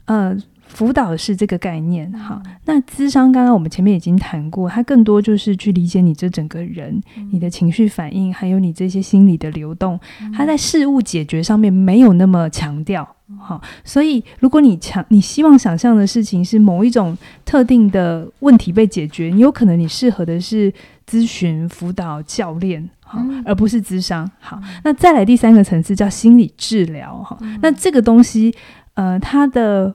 [0.05, 0.35] 呃，
[0.67, 2.41] 辅导是这个概念，哈。
[2.65, 9.99] 那智商，刚刚我们前面已经谈过，它更多就是去理解你这整个人，嗯、你的情绪反应，还有你这些心理的流动。
[10.33, 13.07] 它在事物解决上面没有那么强调，
[13.37, 13.61] 好。
[13.83, 20.73] 所以，如果你强，你希望想象的事情是某一种特定的问题被解决，你有可能你适合的是
[21.07, 22.89] 咨询、辅导、教练。
[23.11, 24.29] 好，而不是智商。
[24.39, 27.17] 好，那再来第三个层次叫心理治疗。
[27.23, 28.53] 哈，那这个东西，
[28.93, 29.91] 呃，它的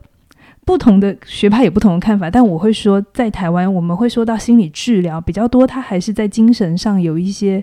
[0.65, 7.63] 不同的学派有不同的看法，但我会说，在台湾我们会说到心理治疗比较多，它还是在精神上有一些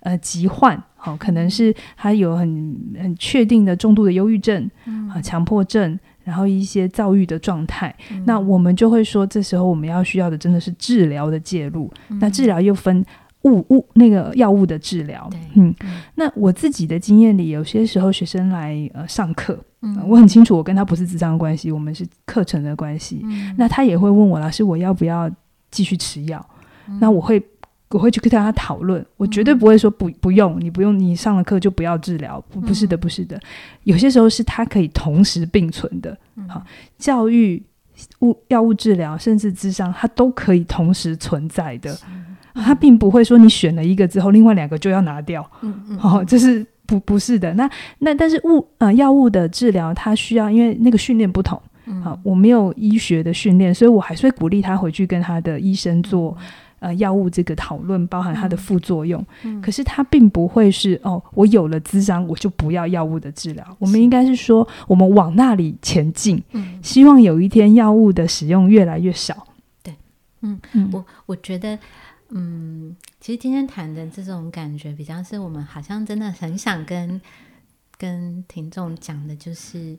[0.00, 0.78] 呃疾患。
[0.96, 4.70] 好，可能是他有很很确定的重度的忧郁症
[5.10, 7.96] 啊、强迫症，然后一些躁郁的状态。
[8.26, 11.90] 那我们就会说，这时候我们要需要的真的是治疗的介入。
[12.20, 13.02] 那治疗又分。
[13.42, 15.74] 物物那个药物的治疗，嗯，
[16.14, 23.22] 那我自己的经验里，有些时候学生来呃上课，嗯、呃，我很清楚我跟他不是智商关系，我们是课程的关系。
[23.24, 25.30] 嗯、那他也会问我老师，我要不要
[25.70, 26.44] 继续吃药？
[26.86, 27.42] 嗯、那我会
[27.88, 33.40] 我会去跟他讨论，我绝对不会说不不用，你不用，你上了课就不要治疗，不不是的，不是的。
[33.84, 36.14] 有些时候是他可以同时并存的，
[36.46, 36.62] 好，
[36.98, 37.62] 教育、
[38.20, 41.96] 物药物治疗，甚至智商，它都可以同时存在的。
[42.62, 45.48] 他并不会说你选了一个之后，另外两个就要拿掉。
[45.62, 47.52] 嗯嗯，好、哦，这是不不是的。
[47.54, 51.60] 那那但是物呃药物的治疗，它需要因为那个训练不同。
[51.86, 56.36] 嗯，好，我没有医学的训练，所以我还是会鼓励他回去跟他的医生做
[56.78, 59.24] 呃药物这个讨论，包含它的副作用。
[59.42, 63.64] 嗯，可是他并不会是哦，我有了咨商，我就不要药物的治疗。
[63.78, 66.40] 我们应该是说，我们往那里前进。
[66.52, 69.46] 嗯，希望有一天药物的使用越来越少。
[69.82, 69.94] 对，
[70.42, 71.78] 嗯嗯，我我觉得。
[72.30, 77.20] 嗯，其实今天谈的这种感觉，比较是我们好像真的很想跟
[77.98, 79.96] 跟听众讲的，就是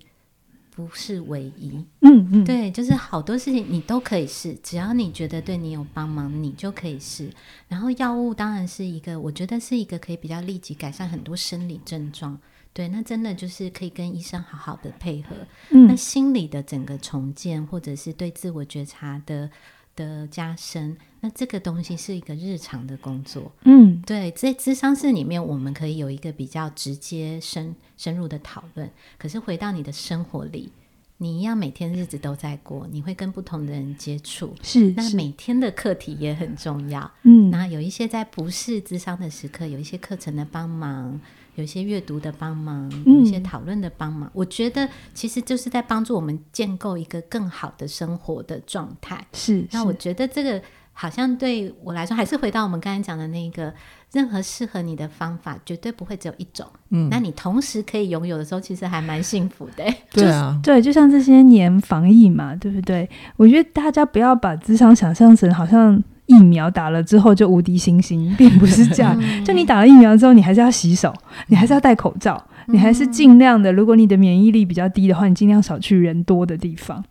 [0.74, 1.72] 不是唯一。
[2.00, 7.30] 嗯嗯，对，就是好多事情你都可以试，只要你觉得对你有帮忙，你就可以试。
[7.68, 12.40] 然后药物当然是一个，我觉得是一个可以比较立即改善很多生理症状。
[12.74, 15.36] 对，那真的就是可以跟医生好好的配合。
[15.72, 19.50] 嗯，那心理的整个重建，或者是对自我觉察的。
[19.94, 28.90] 的加深，那这个东西是一个日常的工作，嗯，对，在智商室里面，我们可以有一个比较直接深深入的讨论。
[29.18, 30.72] 可是回到你的生活里，
[31.18, 41.22] 你一样每天日子都在过，你会跟不同的人接触，是，那每天的课题也很重要，嗯，那有一些在不是智商的时刻，有一些课程的帮忙。
[41.56, 49.28] 有一些阅读的帮忙，有一些讨论的帮忙，嗯、我觉得其实就是在帮助我们建构一个更好的生活的状态。
[49.34, 50.64] 是，那我觉得这个
[50.94, 53.74] 好像对我来说，还是回到我们刚才讲的那个，
[54.14, 56.66] 任何适合你的方法，绝对不会只有一种。
[56.90, 59.84] 嗯，那你同时可以拥有的时候，其实还蛮幸福的。
[60.12, 63.10] 对啊，对，就像这些年防疫嘛，对不对？
[63.38, 66.04] 我觉得大家不要把智商想象成好像。
[66.28, 69.20] 疫苗打了之后就无敌星星，并不是这样。
[69.44, 71.14] 就你打了疫苗之后，你还是要洗手，
[71.48, 73.74] 你还是要戴口罩，你还是尽量的。
[73.74, 77.04] 如果你的免疫力比较低的话，你尽量少去人多的地方。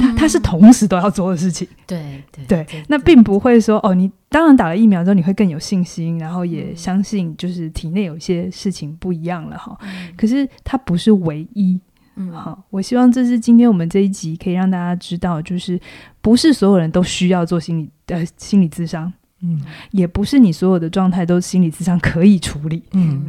[0.00, 1.66] 它它是同时都要做的事情。
[1.86, 9.78] 对对对，那并不会说哦，你当然打了疫苗之后你会更有信心，然后也相信就是体内有一些事情不一样了哈。
[10.16, 11.80] 可是它不是唯一。
[12.16, 15.80] 嗯，好，我希望这是今天我们这一集可以让大家知道，就是
[16.20, 19.12] 不是所有人都需要做心理呃心理咨商，
[19.42, 19.60] 嗯，
[19.90, 23.26] 也不是你所有的状态都心理咨商可以处理，嗯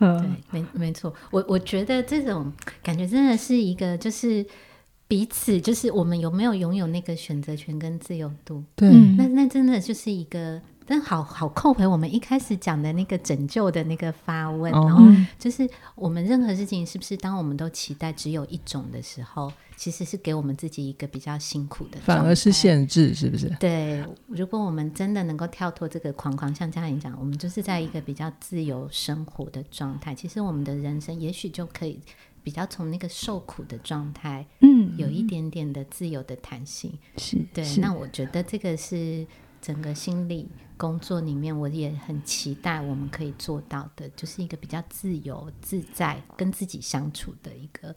[0.00, 4.44] 嗯，对，没没错，我我觉得这种感觉真的是一个，就是
[5.10, 10.62] 彼此，就是我们有没有拥有那个选择权跟自由度，对，那那真的就是一个。
[10.86, 15.04] 但好好扣回我们一开始讲的那个拯救的那个发问，哦、然后
[15.38, 23.48] 就是我们任何事情是不是当我们都期待只有一种的时候，其实是给我们自己一个比较辛苦的，反而是限制，是不是？
[23.60, 32.00] 对，如果我们真的能够跳脱这个框框，像嘉玲讲，我们就是在一个比较自由生活的状态，其实我们的人生也许就可以
[32.42, 37.64] 比较从那个受苦的状态，嗯，有一点点的自由的弹性，是对。
[37.76, 39.26] 那我觉得这个是
[39.60, 47.94] 整个心理工作里面，我也很期待我们可以做到的，就是一个比较自由自在跟自己相处的一个。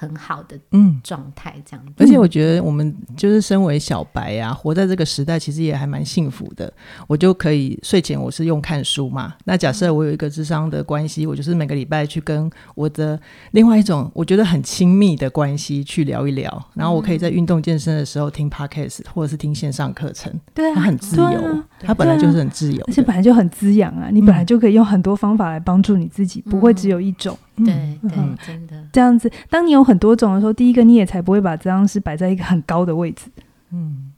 [0.00, 6.72] 很好的嗯状态这样子，而且我觉得我们就是身为小白啊，活在这个时代，其实也还蛮幸福的。
[7.06, 9.34] 我就可以睡前我是用看书嘛。
[9.44, 13.20] 那假设我有一个智商的关系，我就是每个礼拜去跟我的
[13.50, 16.50] 另外一种我觉得很亲密的关系去聊一聊。
[16.72, 20.32] 然后我可以在运动健身的时候听 podcast，或者是听线上课程。
[20.54, 24.08] 对啊，它很自由，啊、它本来就是很自由，而且本来就很滋养啊。
[24.10, 27.36] 你本来就可以用很多方法来帮助你自己，嗯、不会只有一种。
[27.64, 28.10] 对对，
[28.46, 29.30] 真的这样子。
[29.48, 33.26] 当你有很多种的时候，第一个你也才不会把这张师摆在一个很高的位置，
[33.72, 34.12] 嗯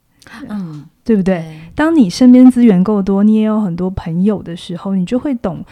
[0.49, 1.39] 嗯，对不对？
[1.39, 5.65] 对，当你身边资源够多，你也有很多朋友的时候，你就会懂，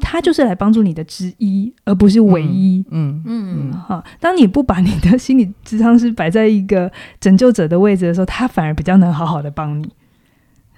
[0.00, 2.84] 他就是来帮助你的之一，而不是唯一。
[2.90, 3.72] 嗯嗯嗯。
[3.72, 6.90] 哈，当你不把你的心理智商师摆在一个
[7.20, 9.90] 拯救者的位置的时候，他反而比较能好好的帮你。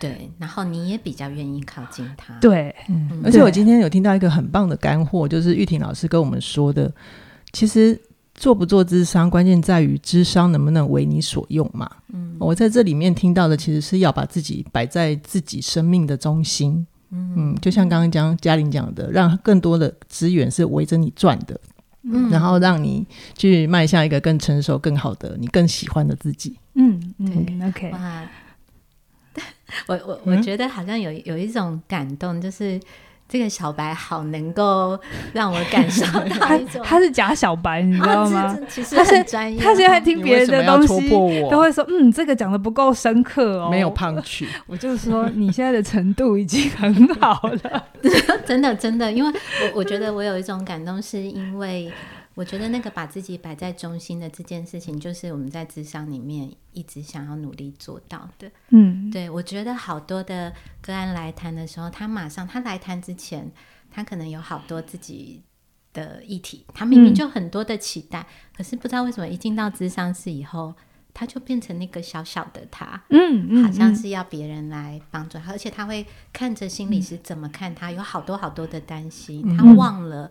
[0.03, 2.35] 对，然后你也比较愿意靠近他。
[2.41, 6.93] 对，嗯，而且我今天有听到一个很棒的干货，就是玉婷老师跟我们说的，
[7.53, 7.97] 其实
[8.35, 11.89] 做不做智商，关键在于智商能不能为你所用嘛。
[12.13, 16.85] 嗯，我在这里面听到的，其实是要把自己摆在自己生命的中心。
[17.11, 21.61] 嗯，嗯，就像刚刚讲嘉玲讲的，让更多的资源是围着你转的，
[22.03, 23.07] 嗯，然后让你
[23.39, 26.59] 去迈向一个更成熟、更好的、你更喜欢的自己。
[26.75, 27.93] 嗯嗯，OK。
[29.89, 32.81] 我我我觉得好像有有一种感动，就是
[33.29, 34.99] 这个小白好能够
[35.33, 36.05] 让我感受
[36.39, 38.57] 到一种， 他是假小白，你知道吗？
[38.69, 41.09] 其实很专业，他现在听别人的东西
[41.51, 44.45] 都会说，嗯，这个讲的不够深刻哦，没有 punch。
[44.67, 47.85] 我就说你现在的程度已经很好了，
[48.45, 51.91] 真的真的，因为我我觉得我有一种感动，是因为。
[52.35, 58.51] 我觉得那个把自己摆在中心的这件事情，就是我们在咨商里面一直想要努力做到的。
[58.71, 63.53] 嗯，对，我觉得好多的个案来谈的时候，他马上他来谈之前，
[63.91, 65.43] 他可能有好多自己
[65.93, 68.27] 的议题，他明明就很多的期待，嗯、
[68.57, 70.75] 可是不知道为什么一进到咨商室以后，
[71.13, 80.31] 他就变成那个小小的他，嗯，嗯，好像是要别人来帮助他，而且他会看着心理师怎么看他，有好多好多的担心，嗯、他忘了。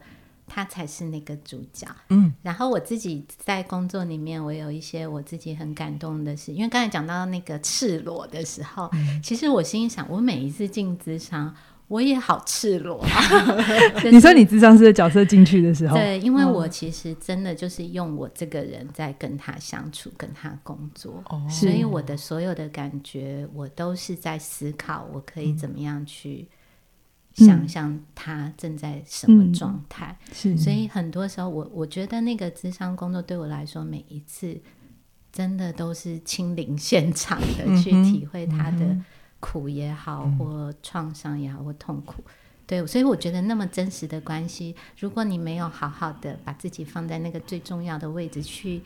[0.54, 1.88] 他才是那个主角。
[2.10, 11.56] 嗯，然后我自己在工作里面，我有一些我自己很感动的事，因为刚才讲到那个赤裸的时候，嗯、其实我心里想，我每一次进职场，
[11.88, 13.10] 我也好赤裸、啊。
[14.12, 26.46] 你说你智商师的角色进去的时候，对，因为我其实真的就是用我这个人在跟他相处，跟他工作，哦、所以我的所有的感觉，我都是在思考，我可以怎么样去。
[27.34, 34.60] 想象他正在什么状态，嗯、所以很多时候我我觉得那个智商工作对我来说，每一次
[35.32, 38.98] 真的都是亲临现场的去体会他的
[39.40, 42.24] 苦也好，嗯、或创伤也好，或痛苦。
[42.68, 48.82] 对，所以我觉得那么真实的关系，如果你没有好好的把自己放在那个最重要的位置去。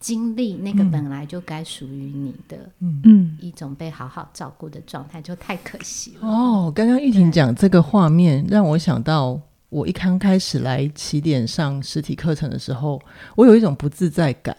[0.00, 6.28] 经历那个本来就该属于你的，嗯，一种被好好照顾的状态，就太可惜了。
[6.28, 13.00] 哦，刚刚玉婷讲这个画面，让我想到我一刚开始来起点上实体课程的时候，
[13.34, 14.56] 我有一种不自在感，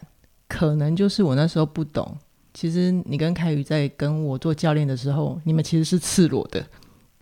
[0.47, 2.17] 可能就是我那时候不懂。
[2.53, 6.65] 其实你跟凯宇在跟我做教练的时候，你们其实是赤裸的。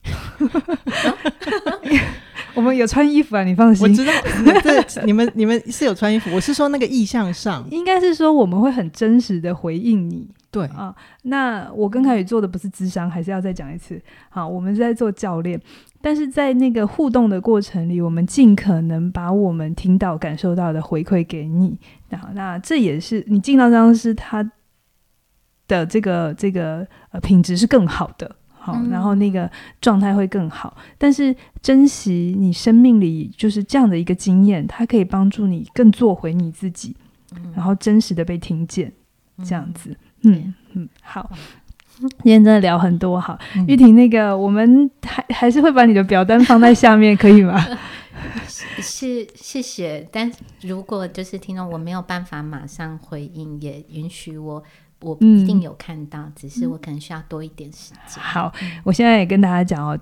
[2.57, 3.87] 我们有穿衣服啊，你放心。
[3.87, 4.11] 我知道，
[4.87, 6.31] 这你们你们是有穿衣服。
[6.33, 10.27] 我是说那个意向上，应该是说我们会很真实的回应你。
[10.49, 14.01] 对啊，那我跟凯宇做的不是智商，还是要再讲一次。
[14.29, 15.61] 好，我们是在做教练，
[16.01, 21.77] 但是在那个互动的过程里，我们尽可能把我们听到、感受到的回馈给你。
[22.09, 24.49] 那那这也是你进到这样是他
[25.67, 28.35] 的这个这个呃品质是更好的。
[28.73, 29.49] 好，然后那个
[29.79, 30.75] 状态会更好。
[30.97, 36.93] 但是珍惜你生命里就是这样的一个经验，它可以帮助你更做回你自己，
[37.55, 38.91] 然后真实的被听见，
[39.43, 39.95] 这样子。
[40.23, 41.31] 嗯嗯，好，
[41.97, 43.17] 今天真的聊很多。
[43.19, 47.57] 好，玉婷，那个我们还还是会把你的表单放在下面，可以吗？
[48.81, 50.07] 是，谢谢。
[50.11, 54.63] 但如果就是听众我没有办法马上回应，也允许我。
[55.01, 58.21] 我一定有看到，嗯、只是我可能需要多一点时间。
[58.21, 58.51] 好，
[58.83, 59.99] 我现在也跟大家讲哦。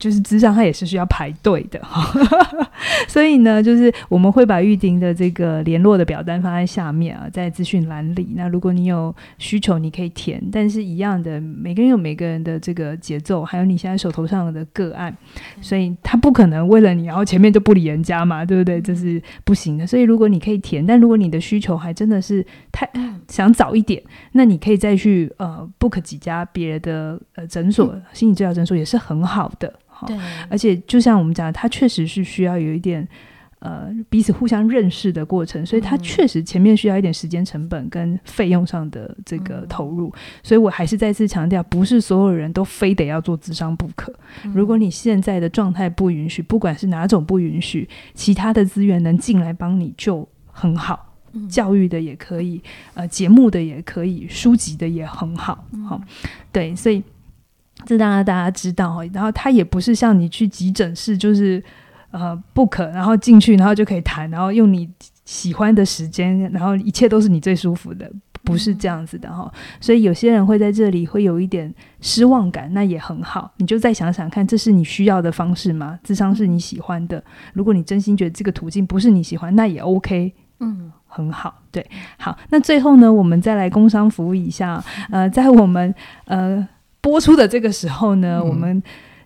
[0.00, 2.10] 就是咨商，它也是需要排队的哈，
[3.06, 8.32] 所以呢，就是我们会把预定的这个联络的表单放在下面啊，在资讯栏里。
[8.34, 10.42] 那如果你有需求，你可以填。
[10.50, 15.14] 但是一样的，每个人有每个人的这个节奏，还有你现在手头上的个案，
[15.60, 18.80] 所以他不可能为了你，然后前面就不理人家嘛，对不对？
[18.80, 19.86] 这是不行的。
[19.86, 22.42] 所以如果你可以填，但如果你的需求还真的是
[22.72, 22.88] 太
[23.28, 29.70] 想早一点，那你可以再去呃 book 几家别的呃诊所，心理治疗诊所也是很好的。
[30.06, 30.16] 对，
[30.48, 33.06] 而且就像我们讲的，它确实是需要有一点
[33.60, 40.08] 呃彼此互相认识的过程，所以它确实前面需要一点时间成本跟费用上的这个投入。
[40.08, 44.12] 嗯、所以我还是再次强调，不是所有人都非得要做智商不可。
[44.44, 51.14] 嗯、如果你现在的状态不允许，不管是哪种不允许，其他的资源能进来帮你就很好。
[51.32, 52.60] 嗯、教育的也可以，
[52.94, 55.64] 呃，节目的也可以，书籍的也很好。
[55.86, 56.02] 好、嗯，
[56.50, 57.02] 对，所以。
[57.86, 61.62] 这当然大家知道，然后他也不是像你去急诊室，就是
[62.10, 64.88] 呃不可，然后进去然后就可以谈，然后用你
[65.24, 68.10] 喜欢的时间，然后一切都是你最舒服的，
[68.44, 69.50] 不是这样子的哈。
[69.80, 75.98] 所以有些人会在这里会有一点失望感，那也很好，你就再想想看，这是你需要的方式吗？
[76.02, 77.22] 智商是你喜欢的，
[77.54, 81.84] 如果你真心觉得这个途径不是你喜欢，那也 OK，嗯，很好，对，
[82.18, 85.94] 好，那最后呢，我们再来工商服务一下，呃，在我们
[86.26, 86.68] 呃。
[87.00, 88.82] 播出的这个时候呢，嗯、我们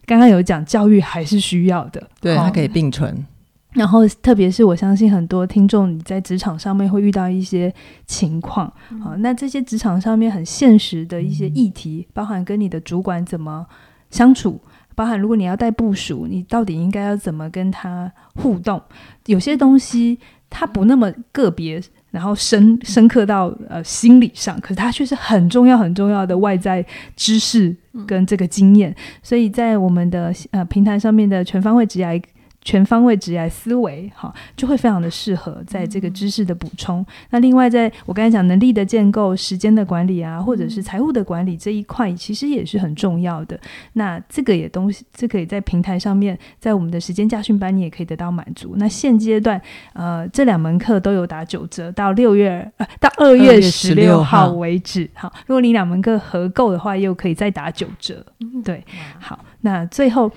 [0.07, 3.25] 刚刚有讲教育还是需要的，对，它可以并存。
[3.73, 7.75] 然后，特别是我相信很多听众你在职场上面会遇到一些
[8.07, 13.67] 情况，嗯、好，那这些职场上面很现实的一些议题，嗯、包含跟你的主管怎么
[14.11, 14.61] 相处，
[14.95, 18.81] 包含如果你要带部署，你到底应该要怎么跟他互动？
[19.27, 21.83] 有些东西它不那么个别。
[22.15, 26.87] 然后深深刻到呃心理上，可是它却是很重要很重要的外在
[27.17, 27.75] 知识
[28.07, 32.23] 跟这个经验，所以在我们的呃平台上面的全方位职涯。
[32.65, 37.01] 全方位职业思维，哈，就会非常的适合在这个知识的补充。
[37.01, 43.61] 嗯、那另外，在我刚才讲能力的建构、时间的管理啊，或者是财务的管理这一块，其实也是很重要的。
[43.93, 48.75] 那这个也东西，这个也在平台上面，在我们的时间家训班，你也可以得到满足。
[48.79, 49.61] 那现阶段，
[49.93, 55.09] 呃，这两门课都有打九折，到六月呃到二月十六号为止。
[55.13, 58.25] 好，如果你两门课合购的话，又可以再打九折。
[58.65, 58.83] 对，
[59.21, 60.33] 好，那最后。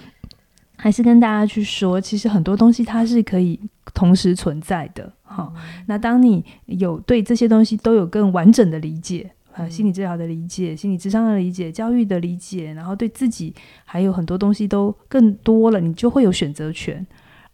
[0.78, 3.60] 还是跟大家去说，其实很多东西它是可以
[3.96, 5.12] 同时存在的。
[5.24, 5.52] 好，
[5.88, 13.54] 那当你有对这些东西都有更完整的理解，呃，心理治疗的理解、心理智商的理解、教育的理解，然后对自己
[13.86, 17.06] 还有很多东西都更多了，你就会有选择权。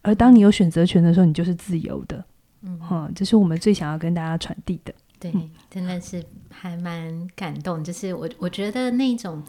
[0.02, 2.22] 而当你有选择权的时候，你就是自由的。
[2.62, 4.92] 嗯，这是我们最想要跟大家传递的。
[5.18, 5.32] 对，
[5.70, 7.82] 真的是还蛮感动。
[7.82, 9.42] 就是我我觉得那种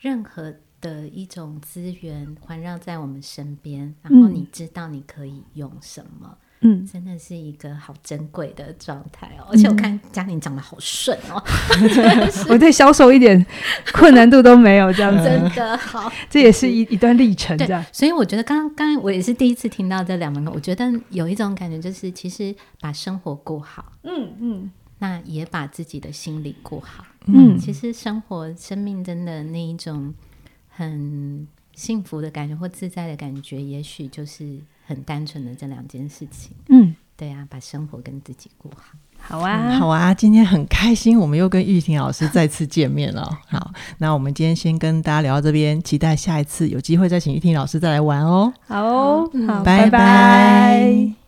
[0.00, 0.52] 任何。
[0.84, 9.46] 的一种资源环绕在我们身边，然后你知道你可以用什么，嗯，真的是一个好珍贵的状态哦。
[9.48, 11.42] 嗯、而且我看嘉玲长得好顺哦，
[12.50, 13.44] 我对销售一点
[13.94, 15.24] 困难度都没有，这样子。
[15.24, 17.82] 真的好，这也是一一段历程，这样。
[17.90, 24.70] 所以我觉得刚刚我也是第一次听到这两门课，我觉得有一种感觉，就是其实把生活过好，嗯嗯，嗯。
[24.98, 30.12] 那也把自己的心理过好，嗯，其实生活生命真的那一种。
[30.76, 36.56] 很幸福的感觉或自在的感觉，也许就是很单纯的这两件事情。
[36.68, 38.98] 嗯，对啊，把生活跟自己过好。
[39.26, 43.38] 好啊，嗯、好啊，今天很开心，我们又跟玉婷老师再次见面了。
[43.48, 48.52] 好，那我们今天先跟大家聊到这边，期待下一次有机会再请玉婷老师再来玩哦。
[48.66, 49.90] 好哦，好，拜拜。
[49.90, 51.23] 拜拜。